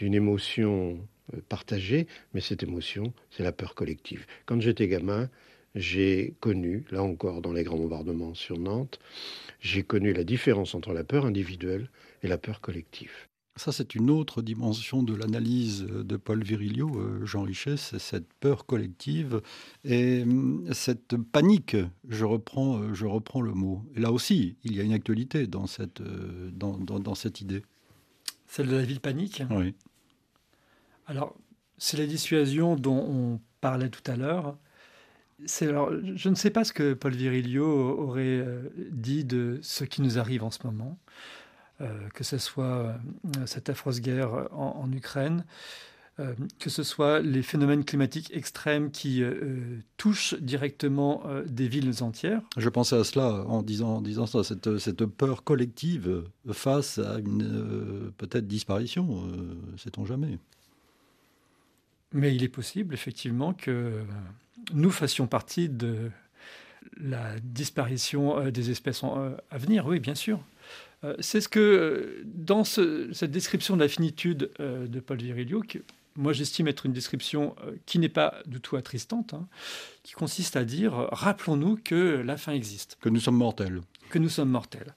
[0.00, 0.98] émotion
[1.48, 4.26] partagée, mais cette émotion, c'est la peur collective.
[4.46, 5.28] Quand j'étais gamin,
[5.74, 8.98] j'ai connu, là encore dans les grands bombardements sur Nantes,
[9.60, 11.90] j'ai connu la différence entre la peur individuelle
[12.22, 13.27] et la peur collective.
[13.58, 18.32] Ça, c'est une autre dimension de l'analyse de Paul Virilio, euh, Jean Richet, c'est cette
[18.34, 19.42] peur collective
[19.84, 21.76] et hum, cette panique,
[22.08, 23.84] je reprends, euh, je reprends le mot.
[23.96, 27.64] Et là aussi, il y a une actualité dans cette, euh, dans, dans, cette idée.
[28.46, 29.74] Celle de la ville panique Oui.
[31.08, 31.34] Alors,
[31.78, 34.56] c'est la dissuasion dont on parlait tout à l'heure.
[35.62, 38.46] Alors, je ne sais pas ce que Paul Virilio aurait
[38.92, 40.96] dit de ce qui nous arrive en ce moment.
[41.80, 42.92] Euh, que ce soit euh,
[43.46, 45.44] cette affreuse guerre en, Ukraine,
[46.18, 49.22] euh, que ce soit les phénomènes climatiques extrêmes qui
[49.96, 52.42] touchent directement des villes entières.
[52.56, 58.12] Je pensais à cela en disant, disant ça, cette, cette peur collective face à une
[58.16, 59.28] peut-être disparition,
[59.76, 60.40] sait-on jamais.
[62.12, 64.02] Mais il est possible, effectivement, que
[64.72, 66.10] nous fassions partie de
[66.96, 70.40] la disparition des espèces à venir, oui, bien sûr.
[71.04, 75.62] Euh, c'est ce que, euh, dans cette description de la finitude euh, de Paul Virilio,
[75.62, 75.78] que
[76.16, 77.54] moi j'estime être une description
[77.86, 79.46] qui n'est pas du tout attristante, hein,
[80.02, 82.98] qui consiste à dire rappelons-nous que la fin existe.
[83.00, 83.82] Que nous sommes mortels.
[84.10, 84.96] Que nous sommes mortels.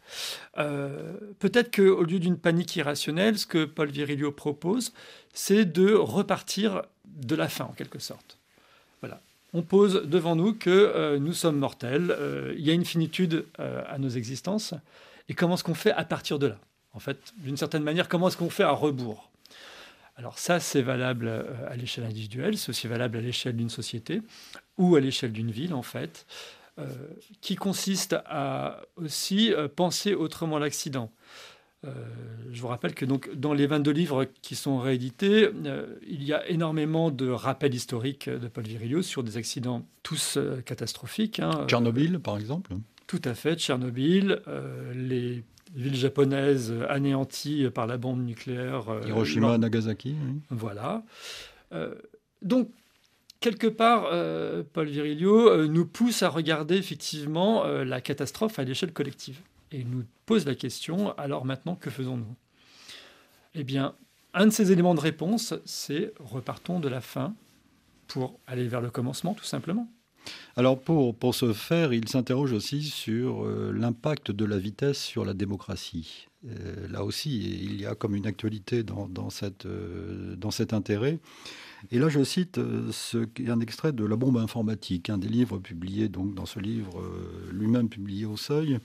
[0.56, 4.94] Peut-être qu'au lieu d'une panique irrationnelle, ce que Paul Virilio propose,
[5.32, 8.40] c'est de repartir de la fin en quelque sorte.
[9.02, 9.22] Voilà.
[9.54, 12.18] On pose devant nous que nous sommes mortels,
[12.58, 14.74] il y a une finitude à nos existences.
[15.32, 16.58] Et comment est-ce qu'on fait à partir de là?
[16.92, 19.32] En fait, d'une certaine manière, comment est-ce qu'on fait à rebours?
[20.18, 24.22] Alors ça, c'est valable euh, à l'échelle individuelle, c'est aussi valable à l'échelle d'une société
[24.78, 26.26] ou à l'échelle d'une ville, en fait,
[26.80, 26.86] euh,
[27.40, 31.10] qui consiste à aussi euh, penser autrement l'accident.
[31.86, 35.50] je vous rappelle que donc, dans les 22 livres qui sont réédités,
[36.06, 41.40] il y a énormément de rappels historiques de Paul Virilio sur des accidents tous catastrophiques.
[41.40, 41.66] Hein.
[41.68, 42.76] Tchernobyl, par exemple
[43.12, 45.44] tout à fait, Tchernobyl, euh, les
[45.76, 48.88] villes japonaises anéanties par la bombe nucléaire.
[48.88, 50.16] Euh, Hiroshima, Nagasaki.
[50.50, 51.04] Voilà.
[51.74, 51.94] Euh,
[52.42, 52.70] donc,
[53.42, 54.04] quelque part,
[54.72, 59.42] Paul Virilio nous pousse à regarder effectivement la catastrophe à l'échelle collective.
[59.74, 62.36] Et il nous pose la question, alors maintenant, que faisons-nous?
[63.56, 63.94] Eh bien,
[64.34, 67.36] un de ces éléments de réponse, c'est repartons de la fin
[68.08, 69.90] pour aller vers le commencement, tout simplement.
[70.58, 75.34] Alors pour, ce faire, il s'interroge aussi sur euh, l'impact de la vitesse sur la
[75.34, 76.28] démocratie.
[76.46, 79.08] Euh, là aussi, il y a comme une actualité dans,
[79.66, 81.20] euh, cet intérêt.
[81.92, 86.36] Et là, je cite un extrait de La bombe informatique, un des livres publiés donc,
[86.36, 87.02] dans ce livre
[87.52, 88.78] lui-même publié au Seuil.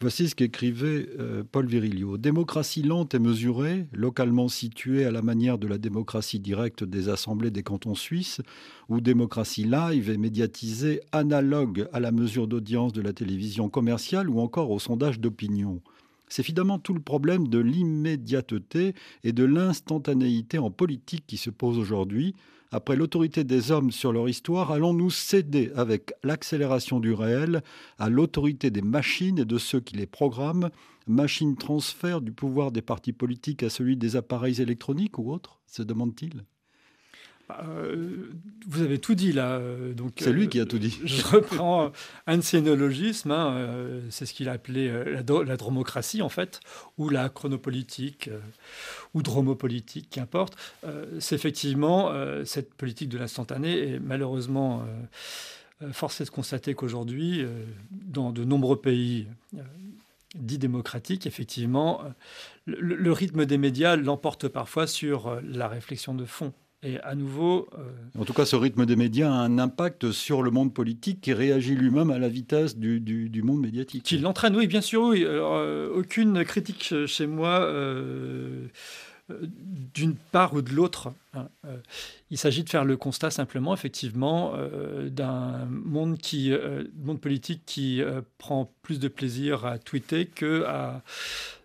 [0.00, 2.18] Voici ce qu'écrivait euh, Paul Virilio.
[2.18, 7.50] Démocratie lente et mesurée, localement située à la manière de la démocratie directe des assemblées
[7.50, 8.40] des cantons suisses,
[8.88, 14.38] ou démocratie live et médiatisée, analogue à la mesure d'audience de la télévision commerciale ou
[14.38, 15.80] encore au sondage d'opinion.
[16.28, 21.76] C'est finalement tout le problème de l'immédiateté et de l'instantanéité en politique qui se pose
[21.76, 22.36] aujourd'hui,
[22.70, 27.62] après l'autorité des hommes sur leur histoire, allons-nous céder avec l'accélération du réel
[27.98, 30.70] à l'autorité des machines et de ceux qui les programment.
[31.06, 35.82] Machines transfert du pouvoir des partis politiques à celui des appareils électroniques ou autres se
[35.82, 36.44] demande-t-il?
[37.50, 38.30] Euh,
[38.66, 39.52] vous avez tout dit là.
[39.52, 40.98] Euh, donc c'est lui qui a tout dit.
[41.00, 41.92] Euh, je reprends
[42.26, 43.30] un de ses néologismes.
[43.30, 43.68] Hein,
[44.10, 46.60] c'est ce qu'il a appelé la, la, dromocratie en fait,
[46.98, 48.30] ou la chronopolitique,
[49.14, 50.56] ou dromopolitique, qu'importe.
[51.18, 52.12] c'est effectivement
[52.44, 54.84] cette politique de l'instantané et malheureusement.
[55.92, 57.44] force est de constater qu'aujourd'hui,
[57.90, 59.26] dans de nombreux pays
[60.34, 62.02] dits démocratiques, effectivement,
[62.66, 66.52] le rythme des médias l'emporte parfois sur la réflexion de fond.
[66.84, 67.68] Et à nouveau.
[67.76, 71.20] Euh, en tout cas, ce rythme des médias a un impact sur le monde politique
[71.20, 74.04] qui réagit lui-même à la vitesse du, du, monde médiatique.
[74.04, 75.24] Qui l'entraîne, oui, bien sûr, oui.
[75.24, 77.60] Euh, aucune critique chez moi.
[77.60, 78.68] Euh,
[79.30, 81.12] d'une part ou de l'autre.
[81.34, 81.48] Hein.
[82.30, 84.54] Il s'agit de faire le constat simplement, effectivement,
[85.10, 86.50] d'un monde, qui,
[86.96, 88.00] monde politique qui
[88.38, 91.02] prend plus de plaisir à tweeter que à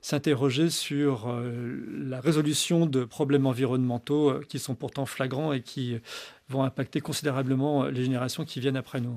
[0.03, 5.97] s'interroger sur euh, la résolution de problèmes environnementaux euh, qui sont pourtant flagrants et qui
[6.49, 9.15] vont impacter considérablement les générations qui viennent après nous.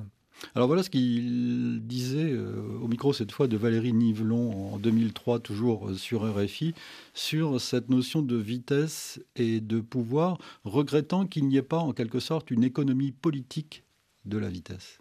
[0.55, 5.41] Alors voilà ce qu'il disait euh, au micro cette fois de Valérie Nivelon en 2003,
[5.41, 6.73] toujours sur RFI,
[7.15, 12.21] sur cette notion de vitesse et de pouvoir, regrettant qu'il n'y ait pas en quelque
[12.21, 13.83] sorte une économie politique
[14.25, 15.01] de la vitesse.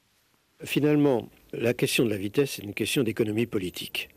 [0.63, 4.07] Finalement, la question de la vitesse, c'est une question d'économie politique.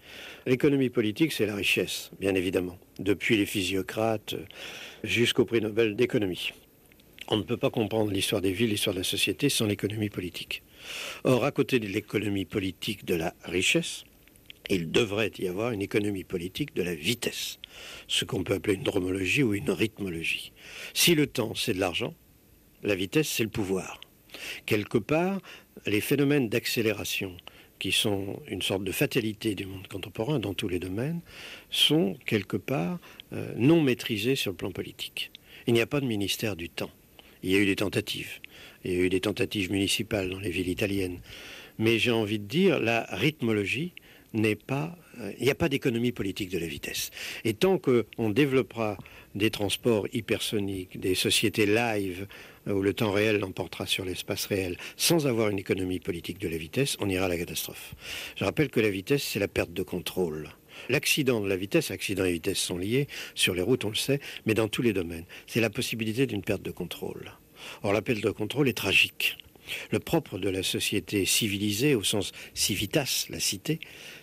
[0.47, 4.37] L'économie politique, c'est la richesse, bien évidemment, depuis les physiocrates
[5.03, 6.53] jusqu'au prix Nobel d'économie.
[7.27, 10.63] On ne peut pas comprendre l'histoire des villes, l'histoire de la société sans l'économie politique.
[11.25, 14.05] Or, à côté de l'économie politique de la richesse,
[14.71, 17.59] il devrait y avoir une économie politique de la vitesse,
[18.07, 20.53] ce qu'on peut appeler une dromologie ou une rythmologie.
[20.95, 22.15] Si le temps, c'est de l'argent,
[22.85, 24.01] la vitesse, c'est le pouvoir.
[24.67, 25.41] Quelque part,
[25.87, 27.37] les phénomènes d'accélération
[27.79, 31.21] qui sont une sorte de fatalité du monde contemporain dans tous les domaines,
[31.71, 32.99] sont quelque part
[33.33, 35.31] euh, non maîtrisés sur le plan politique.
[35.67, 36.91] Il n'y a pas de ministère du temps.
[37.43, 38.41] Il y a eu des tentatives.
[38.85, 41.21] Il y a eu des tentatives municipales dans les villes italiennes.
[41.79, 43.93] Mais j'ai envie de dire, la rythmologie
[44.33, 44.97] n'est pas...
[45.21, 47.11] Euh, il n'y a pas d'économie politique de la vitesse.
[47.45, 48.99] Et tant qu'on développera
[49.35, 52.27] des transports hypersoniques, des sociétés live,
[52.75, 56.57] où le temps réel l'emportera sur l'espace réel, sans avoir une économie politique de la
[56.57, 57.95] vitesse, on ira à la catastrophe.
[58.37, 60.51] Je rappelle que la vitesse, c'est la perte de contrôle.
[60.89, 64.21] L'accident de la vitesse, accident et vitesse sont liés, sur les routes on le sait,
[64.47, 65.25] mais dans tous les domaines.
[65.47, 67.33] C'est la possibilité d'une perte de contrôle.
[67.83, 69.37] Or la perte de contrôle est tragique.
[69.91, 73.81] Le propre de la société civilisée, au sens civitas, la cité,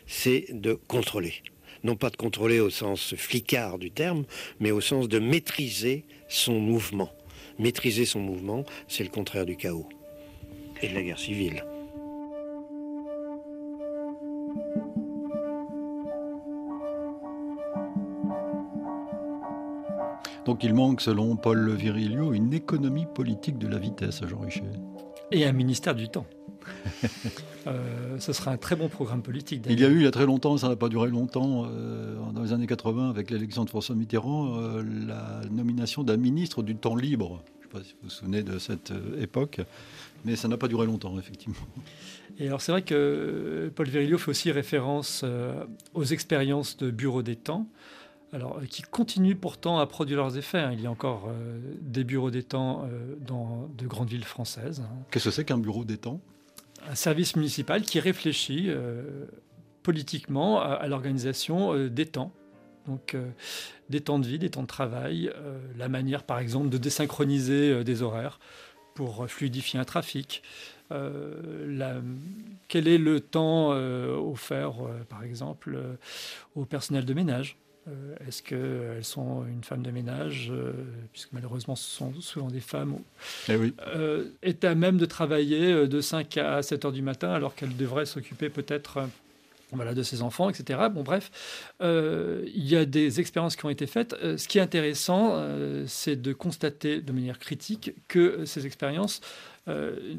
[0.07, 1.33] c'est de contrôler.
[1.83, 4.25] Non pas de contrôler au sens flicard du terme,
[4.59, 7.13] mais au sens de maîtriser son mouvement.
[7.59, 9.87] Maîtriser son mouvement, c'est le contraire du chaos
[10.81, 11.63] et de la guerre civile.
[20.45, 24.61] Donc il manque, selon Paul Virilio, une économie politique de la vitesse à Jean Richer.
[25.31, 26.27] Et un ministère du temps.
[27.67, 29.65] Euh, ce sera un très bon programme politique.
[29.67, 32.15] Il y a eu il y a très longtemps, ça n'a pas duré longtemps, euh,
[32.31, 36.75] dans les années 80, avec l'élection de François Mitterrand, euh, la nomination d'un ministre du
[36.75, 37.43] temps libre.
[37.61, 39.61] Je ne sais pas si vous vous souvenez de cette époque,
[40.25, 41.55] mais ça n'a pas duré longtemps, effectivement.
[42.37, 45.25] Et alors c'est vrai que Paul Virilio fait aussi référence
[45.95, 47.67] aux expériences de bureau des temps.
[48.35, 50.59] Alors, qui continuent pourtant à produire leurs effets.
[50.59, 50.73] Hein.
[50.73, 51.29] Il y a encore
[51.79, 52.85] des bureaux des temps
[53.25, 54.81] dans de grandes villes françaises.
[54.81, 54.93] Hein.
[55.09, 56.19] Qu'est-ce que c'est qu'un bureau temps?
[56.89, 59.25] Un service municipal qui réfléchit euh,
[59.81, 62.31] politiquement à, l'organisation euh, des temps.
[62.87, 63.27] Donc euh,
[63.89, 65.31] des temps de vie, des temps de travail,
[65.77, 68.39] la manière par exemple de désynchroniser des horaires
[68.93, 70.43] pour fluidifier un trafic.
[70.89, 74.73] quel est le temps offert
[75.09, 75.77] par exemple
[76.55, 80.73] au personnel de ménage euh, est-ce qu'elles sont une femme de ménage, euh,
[81.11, 82.97] puisque malheureusement ce sont souvent des femmes,
[83.47, 83.75] eh oui.
[83.87, 87.75] Euh, est à même de travailler de 5 à 7 heures du matin alors qu'elle
[87.77, 89.07] devrait s'occuper peut-être
[89.71, 90.79] voilà, de ses enfants, etc.
[90.91, 91.31] Bon, bref,
[91.81, 94.15] il y a des expériences qui ont été faites.
[94.37, 95.43] ce qui est intéressant,
[95.85, 99.21] c'est de constater de manière critique que ces expériences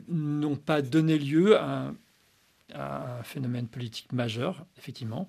[0.08, 1.92] n'ont pas donné lieu à
[2.74, 5.26] un phénomène politique majeur, effectivement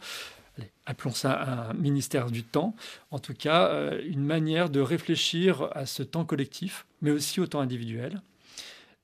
[0.86, 2.76] appelons ça un ministère du temps,
[3.12, 7.48] en tout cas euh, une manière de réfléchir à ce temps collectif, mais aussi au
[7.48, 8.22] temps individuel,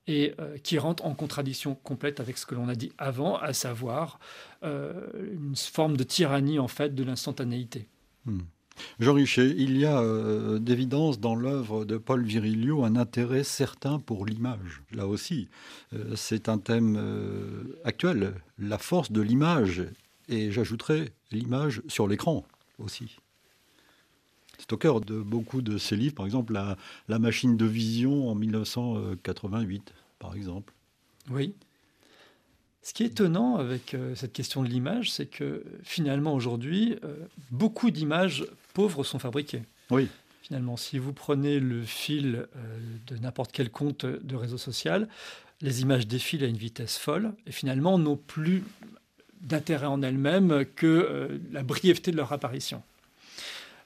[0.06, 3.52] et euh, qui rentre en contradiction complète avec ce que l'on a dit avant, à
[3.52, 4.18] savoir
[4.62, 4.92] euh,
[5.32, 7.86] une forme de tyrannie en fait de l'instantanéité.
[8.24, 8.40] Hmm.
[8.98, 10.02] Jean Richer, il y a
[10.58, 14.82] d'évidence dans l'œuvre de Paul Virilio un intérêt certain pour l'image.
[14.90, 15.48] Là aussi,
[16.16, 16.98] c'est un thème
[17.84, 19.84] actuel, la force de l'image
[20.28, 22.44] et j'ajouterais l'image sur l'écran
[22.78, 23.16] aussi.
[24.58, 26.76] C'est au cœur de beaucoup de ses livres, par exemple la,
[27.08, 30.72] la machine de vision en 1988, par exemple.
[31.30, 31.54] Oui.
[32.84, 37.16] Ce qui est étonnant avec euh, cette question de l'image, c'est que finalement aujourd'hui, euh,
[37.50, 39.62] beaucoup d'images pauvres sont fabriquées.
[39.90, 40.08] Oui.
[40.42, 45.08] Finalement, si vous prenez le fil euh, de n'importe quel compte de réseau social,
[45.62, 48.62] les images défilent à une vitesse folle et finalement n'ont plus
[49.44, 52.82] d'intérêt en elles-mêmes que euh, la brièveté de leur apparition.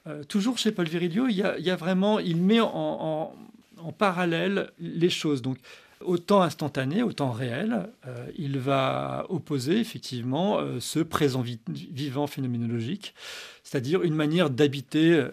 [0.07, 3.35] Euh, toujours chez Paul Virilio, il y, a, vraiment, il met en,
[3.97, 5.41] parallèle les choses.
[5.41, 5.57] Donc,
[6.01, 13.13] au temps instantané, au temps réel, euh, il va opposer effectivement ce présent vivant phénoménologique,
[13.63, 15.25] c'est-à-dire une manière d'habiter,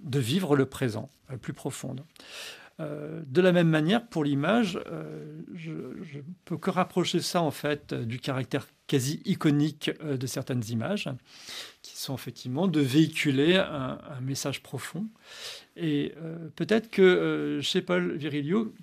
[0.00, 1.08] de vivre le présent
[1.40, 2.02] plus profonde.
[2.80, 4.78] De la même manière, pour l'image,
[5.54, 10.64] je ne peux que rapprocher ça en fait du caractère quasi iconique euh, de certaines
[10.68, 11.08] images,
[11.80, 15.06] qui sont effectivement de véhiculer un, message profond.
[15.76, 18.74] Et euh, peut-être que euh, chez Paul Virilio,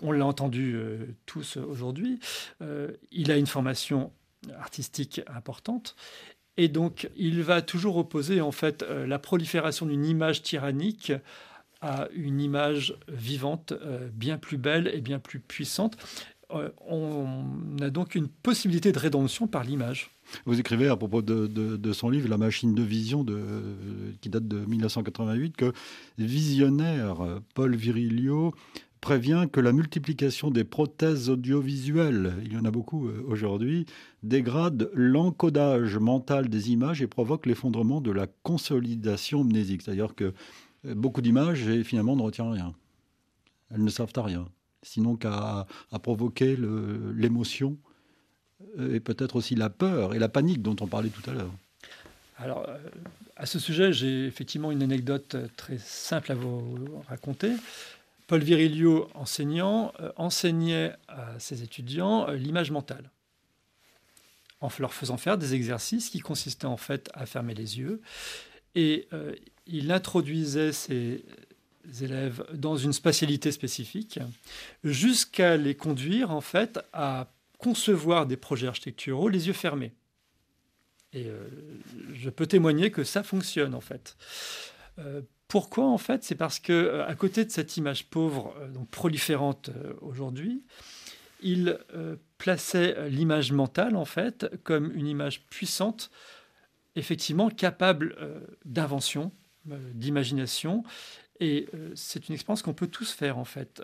[0.00, 0.80] on l'a entendu
[1.26, 2.20] tous aujourd'hui,
[3.10, 4.12] il a une formation
[4.56, 5.96] artistique importante.
[6.56, 11.12] Et donc, il va toujours opposer en fait la prolifération d'une image tyrannique
[11.80, 13.72] à une image vivante,
[14.12, 15.96] bien plus belle et bien plus puissante
[16.86, 20.10] on a donc une possibilité de rédemption par l'image.
[20.46, 23.24] Vous écrivez à propos de, son livre La machine de vision
[24.20, 25.72] qui date de 1988 que
[26.18, 28.54] visionnaire Paul Virilio
[29.00, 33.86] prévient que la multiplication des prothèses audiovisuelles, il y en a beaucoup euh, aujourd'hui,
[34.24, 39.82] dégrade l'encodage mental des images et provoque l'effondrement de la consolidation mnésique.
[39.82, 40.32] C'est-à-dire que euh,
[40.84, 42.74] beaucoup d'images et finalement ne retiennent rien.
[43.70, 44.48] Elles ne servent à rien,
[44.82, 45.66] sinon qu'à
[46.02, 47.76] provoquer l'émotion
[48.78, 51.52] euh, et peut-être aussi la peur et la panique dont on parlait tout à l'heure.
[52.38, 52.68] Alors,
[53.36, 57.52] à ce sujet, j'ai effectivement une anecdote très simple à vous raconter.
[58.28, 63.10] Paul Virilio, enseignant, euh, enseignait à ses étudiants euh, l'image mentale,
[64.60, 68.02] en leur faisant faire des exercices qui consistaient en fait à fermer les yeux.
[68.74, 69.34] Et euh,
[69.68, 71.22] il introduisait ses
[72.02, 74.18] élèves dans une spatialité spécifique,
[74.84, 79.92] jusqu'à les conduire en fait à concevoir des projets architecturaux les yeux fermés.
[81.12, 81.26] Et
[82.12, 84.16] je peux témoigner que ça fonctionne en fait.
[85.48, 86.22] Pourquoi en fait?
[86.24, 90.62] C'est parce que euh, à côté de cette image pauvre, euh, donc proliférante euh, aujourd'hui,
[91.40, 91.78] il
[92.36, 96.10] plaçait l'image mentale en fait comme une image puissante,
[96.96, 98.16] effectivement capable
[98.64, 99.30] d'invention,
[99.94, 100.84] d'imagination.
[101.40, 103.80] Et c'est une expérience qu'on peut tous faire en fait.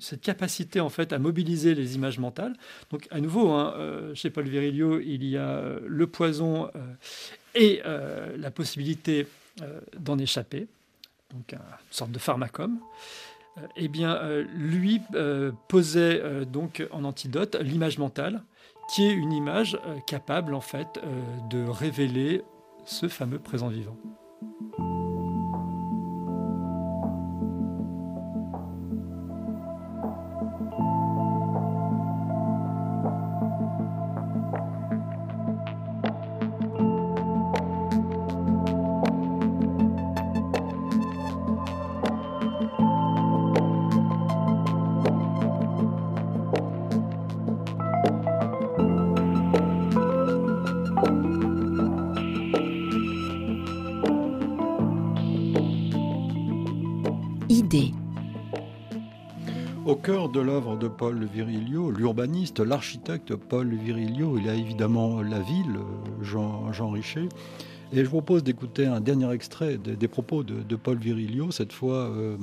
[0.00, 2.54] cette capacité en fait à mobiliser les images mentales.
[2.90, 6.68] Donc à nouveau, hein, chez Paul Virilio, il y a le poison
[7.54, 9.28] et la possibilité
[9.96, 10.66] d'en échapper
[11.32, 11.58] donc une
[11.90, 12.80] sorte de pharmacum,
[13.58, 18.42] euh, eh bien, euh, lui euh, posait donc en antidote l'image mentale,
[18.92, 21.00] qui est une image capable en fait
[21.48, 22.42] de révéler
[22.86, 23.96] ce fameux présent vivant.
[61.00, 65.78] Paul Virilio, l'urbaniste, l'architecte Paul Virilio, il a évidemment la ville,
[66.20, 66.94] Jean, Jean.
[66.94, 72.10] Et je vous propose d'écouter un dernier extrait des, propos de, Paul Virilio, cette fois
[72.10, 72.36] euh,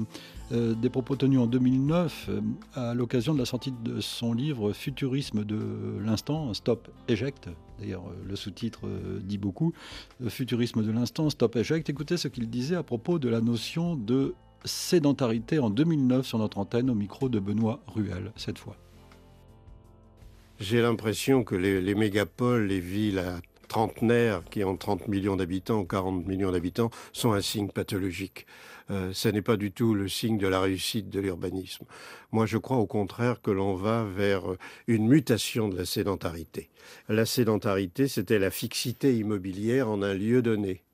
[0.51, 2.41] euh, des propos tenus en 2009 euh,
[2.73, 5.59] à l'occasion de la sortie de son livre Futurisme de
[6.03, 7.49] l'instant, Stop Eject.
[7.79, 8.89] D'ailleurs, le sous-titre
[9.21, 9.71] dit beaucoup.
[10.29, 11.87] Futurisme de l'instant, Stop Eject.
[11.91, 14.33] Écoutez ce qu'il disait à propos de la notion de
[14.65, 18.75] sédentarité en 2009 sur notre antenne au micro de Benoît Ruel, cette fois.
[20.59, 25.85] J'ai l'impression que les, mégapoles, les villes à trentenaires qui ont 30 millions d'habitants ou
[25.85, 28.47] 40 millions d'habitants sont un signe pathologique.
[28.89, 31.85] Euh, ce n'est pas du tout le signe de la réussite de l'urbanisme.
[32.31, 34.43] Moi, je crois au contraire que l'on va vers
[34.87, 36.69] une mutation de la sédentarité.
[37.09, 40.86] La sédentarité, c'était la fixité immobilière en un lieu donné.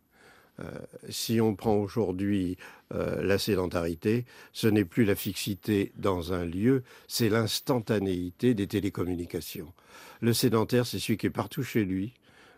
[0.60, 0.64] Euh,
[1.10, 2.58] si on prend aujourd'hui
[2.94, 9.74] euh, la sédentarité, ce n'est plus la fixité dans un lieu, c'est l'instantanéité des télécommunications.
[10.22, 12.14] Le sédentaire, c'est celui qui est partout chez lui,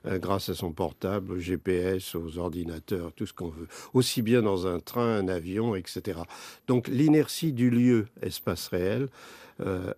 [0.06, 4.42] euh, grâce à son portable, au GPS, aux ordinateurs, tout ce qu'on veut, aussi bien
[4.42, 6.20] dans un train, un avion, etc.
[6.68, 9.08] Donc l'inertie du lieu, espace réel,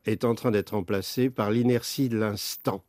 [0.06, 2.84] est en train d'être remplacée par l'inertie de l'instant.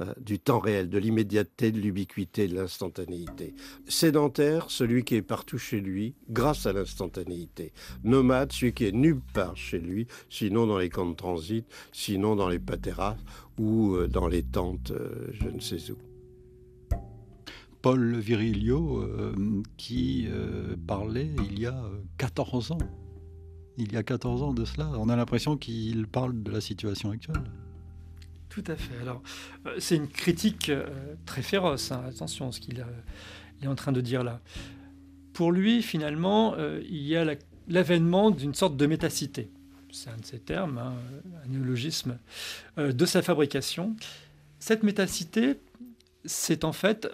[0.00, 3.54] Euh, du temps réel, de l'immédiateté, de l'ubiquité, de l'instantanéité.
[3.86, 7.72] Sédentaire, celui qui est partout chez lui, grâce à l'instantanéité.
[8.02, 12.34] Nomade, celui qui est nulle part chez lui, sinon dans les camps de transit, sinon
[12.34, 13.16] dans les pateras
[13.56, 15.98] ou euh, dans les tentes, euh, je ne sais où.
[17.80, 19.06] Paul Virilio,
[19.76, 20.26] qui
[20.86, 21.84] parlait il y a
[22.16, 22.78] 14 ans.
[23.76, 27.10] Il y a 14 ans de cela, on a l'impression qu'il parle de la situation
[27.10, 27.42] actuelle.
[28.54, 28.94] Tout à fait.
[29.02, 29.20] Alors,
[29.66, 30.86] euh, c'est une critique euh,
[31.26, 31.90] très féroce.
[31.90, 32.04] Hein.
[32.08, 32.84] Attention, ce qu'il
[33.60, 34.40] est en train de dire là.
[35.32, 37.24] Pour lui, finalement, euh, il y a
[37.66, 39.50] l'avènement d'une sorte de métacité.
[39.90, 40.94] C'est un de ses termes, hein,
[41.44, 42.16] un néologisme
[42.76, 43.96] de sa fabrication.
[44.60, 45.56] Cette métacité,
[46.24, 47.08] c'est en fait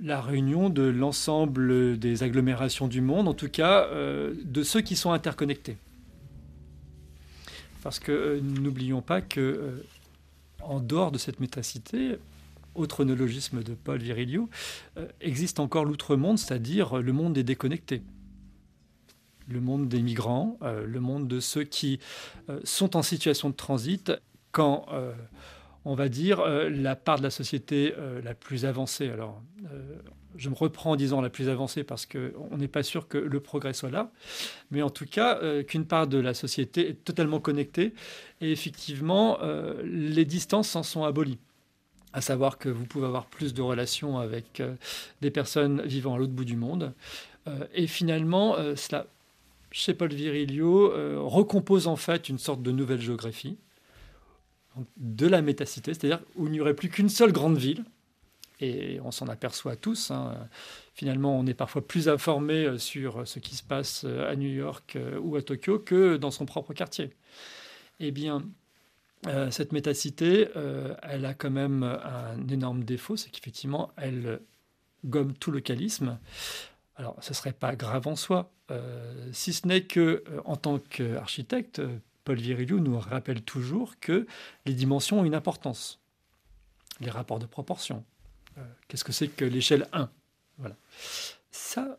[0.00, 5.10] la réunion de l'ensemble des agglomérations du monde, en tout cas de ceux qui sont
[5.10, 5.78] interconnectés.
[7.82, 9.82] Parce que n'oublions pas que
[10.62, 12.18] en dehors de cette métacité,
[12.74, 14.48] autre neologisme de Paul Virilio,
[14.96, 18.02] euh, existe encore l'outre-monde, c'est-à-dire le monde des déconnectés.
[19.48, 21.98] Le monde des migrants, euh, le monde de ceux qui
[22.48, 24.12] euh, sont en situation de transit
[24.52, 24.86] quand
[25.84, 29.10] on va dire, la part de la société la plus avancée.
[29.10, 29.42] Alors,
[30.36, 33.40] je me reprends en disant la plus avancée parce qu'on n'est pas sûr que le
[33.40, 34.10] progrès soit là,
[34.70, 37.94] mais en tout cas qu'une part de la société est totalement connectée
[38.40, 39.38] et effectivement
[39.82, 41.38] les distances s'en sont abolies
[42.12, 44.74] à savoir que vous pouvez avoir plus de relations avec euh,
[45.20, 46.92] des personnes vivant à l'autre bout du monde.
[47.48, 49.06] Euh, et finalement, euh, cela,
[49.70, 50.92] chez Paul Virilio,
[51.26, 53.56] recompose en fait une sorte de nouvelle géographie
[54.96, 57.84] de la métacité, c'est-à-dire où il n'y aurait plus qu'une seule grande ville.
[58.60, 60.12] Et on s'en aperçoit tous.
[60.12, 60.36] Hein.
[60.94, 65.34] Finalement, on est parfois plus informé sur ce qui se passe à New York ou
[65.34, 67.10] à Tokyo que dans son propre quartier.
[67.98, 68.44] Eh bien,
[69.28, 74.40] euh, cette métacité, euh, elle a quand même un énorme défaut, c'est qu'effectivement, elle
[75.04, 76.18] gomme tout localisme.
[76.96, 80.78] Alors, ce ne serait pas grave en soi, euh, si ce n'est que, en tant
[80.78, 81.80] qu'architecte,
[82.24, 84.26] Paul Virilio nous rappelle toujours que
[84.66, 86.00] les dimensions ont une importance.
[87.00, 88.04] Les rapports de proportion.
[88.88, 90.10] Qu'est-ce que c'est que l'échelle 1
[90.58, 90.76] Voilà.
[91.50, 91.98] Ça,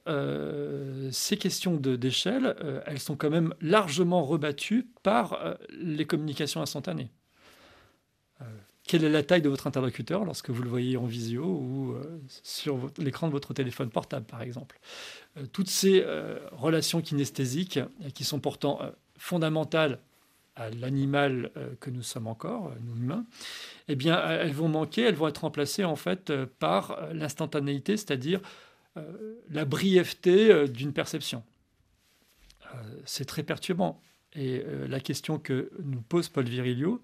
[1.11, 2.55] ces questions d'échelle,
[2.85, 7.11] elles sont quand même largement rebattues par les communications instantanées.
[8.87, 11.95] quelle est la taille de votre interlocuteur lorsque vous le voyez en visio ou
[12.43, 14.79] sur l'écran de votre téléphone portable, par exemple?
[15.51, 16.05] Toutes ces
[16.51, 17.79] relations kinesthésiques,
[18.13, 18.79] qui sont pourtant
[19.17, 19.99] fondamentales
[20.55, 23.25] à l'animal que nous sommes encore, nous humains,
[23.87, 28.39] eh bien, elles vont manquer, elles vont être remplacées en fait par l'instantanéité, c'est-à-dire
[28.97, 31.43] euh, la brièveté euh, d'une perception.
[32.65, 34.01] Euh, c'est très perturbant.
[34.35, 37.03] Et la question que nous pose Paul Virilio,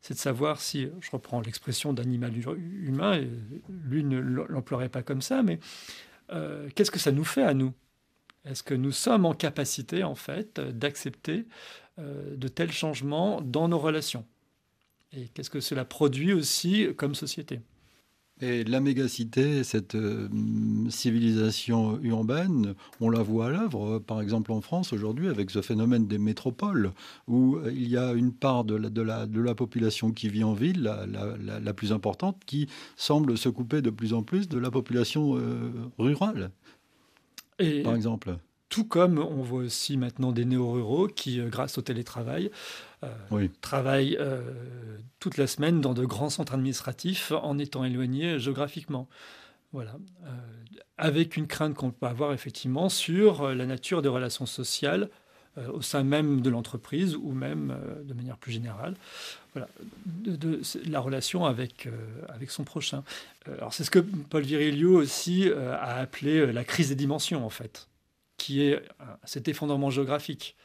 [0.00, 3.20] c'est de savoir si, je reprends l'expression d'animal humain,
[3.84, 5.58] lui ne l'emploierait pas comme ça, mais
[6.76, 7.74] qu'est-ce que ça nous fait à nous?
[8.44, 11.46] Est-ce que nous sommes en capacité, en fait, d'accepter
[11.98, 14.24] de tels changements dans nos relations?
[15.12, 17.60] Et qu'est-ce que cela produit aussi comme société?
[18.40, 20.28] Et la mégacité, cette euh,
[20.90, 26.06] civilisation urbaine, on la voit à l'œuvre, par exemple en France aujourd'hui, avec ce phénomène
[26.06, 26.92] des métropoles,
[27.26, 31.74] où euh, il y a une part de la, population qui vit en ville, la,
[31.74, 36.52] plus importante, qui semble se couper de plus en plus de la population euh, rurale,
[37.58, 38.36] Et par exemple.
[38.68, 42.50] Tout comme on voit aussi maintenant des néo-ruraux qui, grâce au télétravail,
[43.04, 44.42] euh, travaillent euh,
[45.20, 49.08] toute la semaine dans de grands centres administratifs en étant éloignés géographiquement.
[49.72, 49.96] Voilà.
[50.24, 50.30] Euh,
[50.96, 55.08] avec une crainte qu'on peut avoir effectivement sur la nature des relations sociales
[55.72, 58.94] au sein même de l'entreprise ou même de manière plus générale,
[59.54, 59.68] voilà,
[60.06, 61.88] de, la relation avec,
[62.28, 63.02] avec son prochain.
[63.46, 67.88] alors c'est ce que Paul Virilio aussi a appelé la crise des dimensions en fait,
[68.36, 68.82] qui est
[69.24, 70.56] cet effondrement géographique.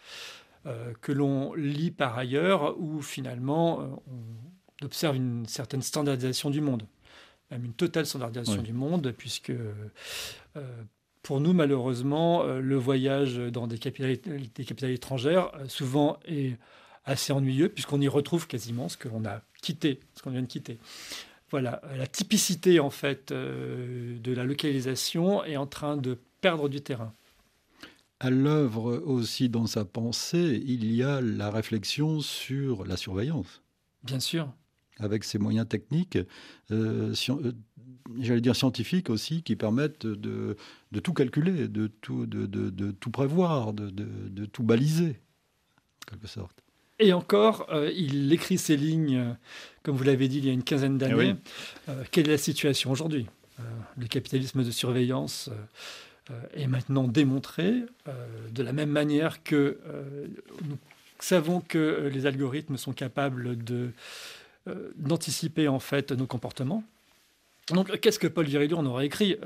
[0.66, 6.62] Euh, que l'on lit par ailleurs, où finalement euh, on observe une certaine standardisation du
[6.62, 6.84] monde,
[7.52, 9.74] même une totale standardisation du monde, puisque euh,
[11.24, 14.18] pour nous, malheureusement, le voyage dans des capitales,
[14.54, 16.58] des capitales étrangères, souvent est
[17.06, 20.48] assez ennuyeux, puisqu'on y retrouve quasiment ce que l'on a quitté, ce qu'on vient de
[20.48, 20.80] quitter.
[21.50, 27.14] Voilà, la typicité en fait de la localisation est en train de perdre du terrain
[28.24, 33.62] à l'œuvre aussi dans sa pensée, il y a la réflexion sur la surveillance.
[34.04, 34.50] Bien sûr.
[34.98, 36.18] Avec ses moyens techniques,
[36.72, 37.52] euh, euh,
[38.20, 40.56] j'allais dire scientifiques aussi, qui permettent de,
[41.04, 45.20] tout calculer, de tout, de, tout prévoir, de, tout baliser,
[46.08, 46.58] en quelque sorte.
[47.00, 49.36] Et encore, euh, il écrit ces lignes,
[49.82, 51.36] comme vous l'avez dit, il y a une quinzaine d'années.
[51.88, 53.28] Eh quelle est la situation aujourd'hui?
[53.98, 55.50] Le capitalisme de surveillance
[56.32, 58.14] euh, est maintenant démontré, euh,
[58.50, 60.28] de la même manière que euh,
[60.64, 60.78] nous
[61.20, 63.92] savons que les algorithmes sont capables de
[64.96, 66.86] d'anticiper en fait nos comportements.
[67.70, 69.38] Donc, qu'est-ce que Paul Virilio en aurait écrit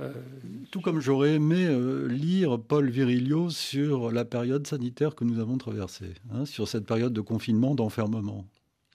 [0.72, 1.68] Tout comme j'aurais aimé
[2.10, 7.14] lire Paul Virilio sur la période sanitaire que nous avons traversée, hein, sur cette période
[7.14, 8.46] de confinement, d'enfermement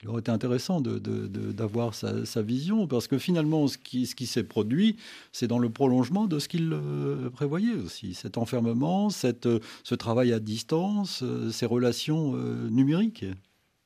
[0.03, 4.97] il aurait été intéressant d'avoir sa, vision, parce que finalement, ce qui, s'est produit,
[5.31, 8.13] c'est dans le prolongement de ce qu'il euh, prévoyait aussi.
[8.13, 12.33] Cet enfermement, euh, ce travail à distance, euh, ces relations
[12.69, 13.25] numériques,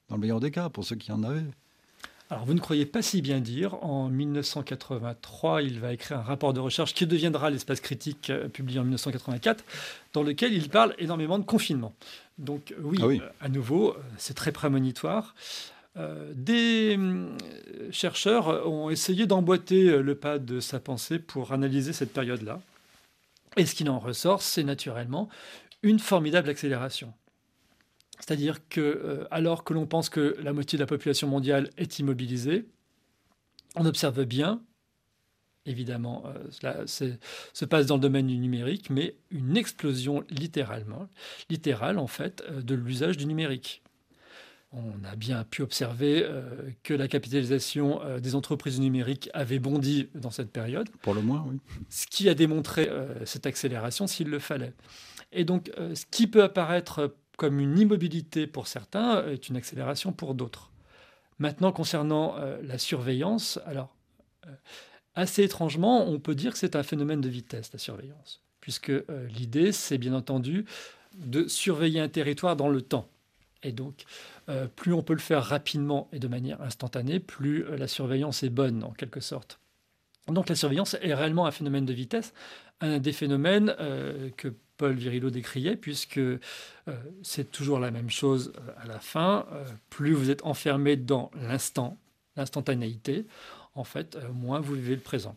[0.10, 1.46] dans le meilleur des cas, pour ceux qui en avaient.
[2.30, 3.82] Alors, vous ne croyez pas si bien dire.
[3.84, 8.84] En 1983, il va écrire un rapport de recherche qui deviendra l'espace critique publié en
[8.84, 9.64] 1984,
[10.14, 11.94] dans lequel il parle énormément de confinement.
[12.38, 15.34] Donc oui, ah à nouveau, c'est très prémonitoire.
[15.98, 17.36] Euh, des euh,
[17.92, 22.62] chercheurs ont essayé d'emboîter euh, le pas de sa pensée pour analyser cette période-là.
[23.56, 25.28] Et ce qu'il en ressort, c'est naturellement
[25.82, 27.14] une formidable accélération.
[28.20, 32.00] C'est-à-dire que, euh, alors que l'on pense que la moitié de la population mondiale est
[32.00, 32.66] immobilisée,
[33.76, 34.62] on observe bien,
[35.66, 41.08] évidemment, euh, cela se passe dans le domaine du numérique, mais une explosion littéralement,
[41.50, 43.84] littérale en fait, euh, de l'usage du numérique.
[44.74, 46.28] On a bien pu observer
[46.84, 50.90] que la capitalisation des entreprises numériques avait bondi dans cette période.
[51.02, 51.58] Pour le moins, oui.
[51.90, 52.90] Ce qui a démontré
[53.24, 54.74] cette accélération s'il le fallait.
[55.32, 60.34] Et donc, ce qui peut apparaître comme une immobilité pour certains est une accélération pour
[60.34, 60.72] d'autres.
[61.40, 63.96] Maintenant, concernant euh, la surveillance, alors,
[64.48, 64.52] euh,
[65.14, 69.28] assez étrangement, on peut dire que c'est un phénomène de vitesse, la surveillance, puisque euh,
[69.28, 70.66] l'idée, c'est bien entendu
[71.14, 73.08] de surveiller un territoire dans le temps.
[73.64, 74.06] Et donc,
[74.76, 78.84] plus on peut le faire rapidement et de manière instantanée, plus la surveillance est bonne,
[78.84, 79.60] en quelque sorte.
[80.28, 82.36] Donc la surveillance est réellement un phénomène de vitesse,
[82.82, 83.76] un des phénomènes
[84.38, 86.38] que Paul Virillo décriait, puisque euh,
[87.24, 89.46] c'est toujours la même chose euh, à la fin.
[89.52, 91.98] Euh, plus vous êtes enfermé dans l'instant,
[92.36, 93.26] l'instantanéité,
[93.76, 95.36] en fait, moins vous vivez le présent.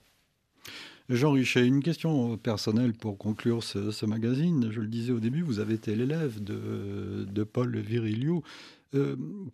[1.09, 4.71] Jean Richet, une question personnelle pour conclure ce, magazine.
[4.71, 8.45] Je le disais au début, vous avez été l'élève de, Paul Virilio.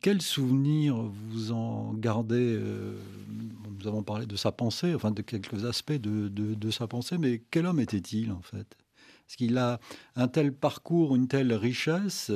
[0.03, 2.61] quel souvenir vous en gardez
[3.81, 7.65] Nous avons parlé de sa pensée, enfin de quelques aspects de sa pensée, mais quel
[7.65, 8.77] homme était-il en fait?
[9.29, 9.81] Est-ce qu'il a
[10.15, 12.31] un tel parcours, une telle richesse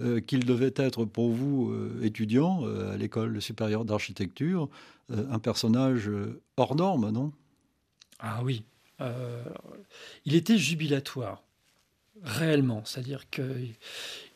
[0.00, 4.68] euh, qu'il devait être pour vous, euh, étudiant euh, à l'école supérieure d'architecture,
[5.12, 6.08] un personnage
[6.56, 7.32] hors norme, non?
[8.20, 8.62] Ah oui.
[10.24, 11.42] il était jubilatoire,
[12.22, 12.84] réellement.
[12.84, 13.74] C'est-à-dire qu'il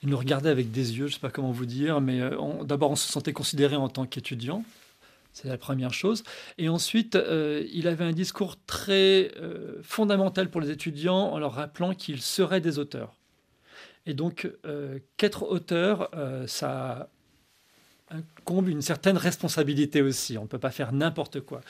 [0.03, 2.19] nous regardait avec des yeux, je ne sais pas comment vous dire, mais
[2.65, 4.65] d'abord on se sentait considéré en tant qu'étudiant.
[5.35, 6.23] C'est la première chose.
[6.59, 11.55] Et ensuite, euh, il avait un discours très euh, fondamental pour les étudiants en leur
[11.55, 13.17] rappelant qu'ils seraient des auteurs.
[14.07, 16.11] Et donc, euh, qu'être auteur,
[16.47, 17.09] ça
[18.11, 20.39] incombe une certaine responsabilité aussi.
[20.39, 21.63] On ne peut pas faire n'importe quoi.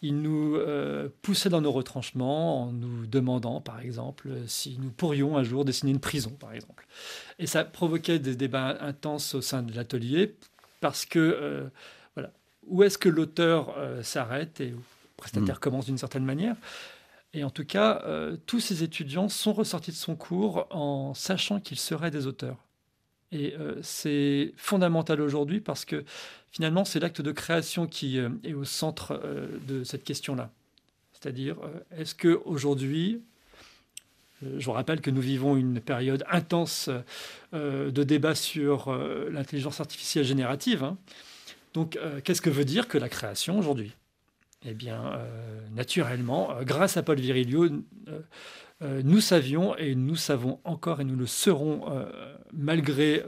[0.00, 0.58] Il nous
[1.20, 5.92] poussait dans nos retranchements en nous demandant, par exemple, si nous pourrions un jour dessiner
[5.92, 6.86] une prison, par exemple.
[7.38, 10.36] Et ça provoquait des débats intenses au sein de l'atelier
[10.80, 11.70] parce que
[12.66, 14.82] où est-ce que l'auteur euh, s'arrête et où le
[15.16, 15.60] prestataire hmm.
[15.60, 16.56] commence d'une certaine manière.
[17.32, 21.60] Et en tout cas, euh, tous ces étudiants sont ressortis de son cours en sachant
[21.60, 22.58] qu'ils seraient des auteurs.
[23.32, 26.04] Et euh, c'est fondamental aujourd'hui parce que
[26.52, 29.20] finalement, c'est l'acte de création qui est au centre
[29.66, 30.50] de cette question-là.
[31.12, 31.56] C'est-à-dire,
[31.96, 33.22] est-ce qu'aujourd'hui,
[34.42, 36.90] je vous rappelle que nous vivons une période intense
[37.52, 38.94] de débat sur
[39.32, 40.84] l'intelligence artificielle générative.
[40.84, 40.96] Hein,
[41.74, 43.92] donc, euh, qu'est-ce que veut dire que la création aujourd'hui?
[44.64, 47.68] Eh bien, euh, naturellement, euh, grâce à Paul Virilio,
[48.80, 51.86] nous savions et nous savons encore et nous le serons
[52.52, 53.24] malgré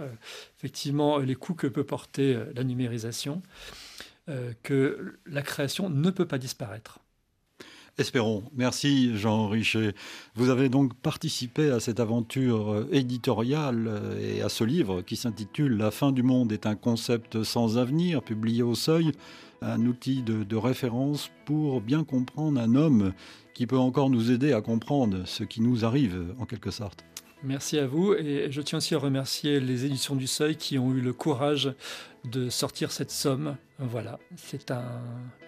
[0.58, 3.42] effectivement les coûts que peut porter la numérisation,
[4.62, 6.98] que la création ne peut pas disparaître.
[7.98, 8.44] Espérons.
[8.54, 9.94] Merci Jean Richet.
[10.34, 15.16] Vous avez donc participé à cette aventure euh, éditoriale euh, et à ce livre qui
[15.16, 19.12] s'intitule La fin du monde est un concept sans avenir, publié au seuil,
[19.62, 23.14] un outil de, de référence pour bien comprendre un homme
[23.54, 27.02] qui peut encore nous aider à comprendre ce qui nous arrive en quelque sorte.
[27.42, 30.92] Merci à vous et je tiens aussi à remercier les éditions du Seuil qui ont
[30.92, 31.74] eu le courage
[32.24, 33.56] de sortir cette somme.
[33.78, 34.84] Voilà, c'est un,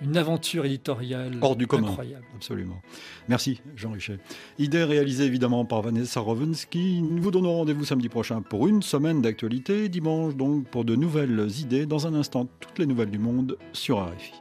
[0.02, 1.88] une aventure éditoriale hors du commun.
[1.88, 2.24] Incroyable.
[2.36, 2.80] Absolument.
[3.28, 4.18] Merci Jean Richet.
[4.58, 7.02] Idée réalisée évidemment par Vanessa Rovensky.
[7.02, 11.48] Nous vous donnons rendez-vous samedi prochain pour une semaine d'actualité, dimanche donc pour de nouvelles
[11.58, 11.86] idées.
[11.86, 14.32] Dans un instant, toutes les nouvelles du monde sur RFI.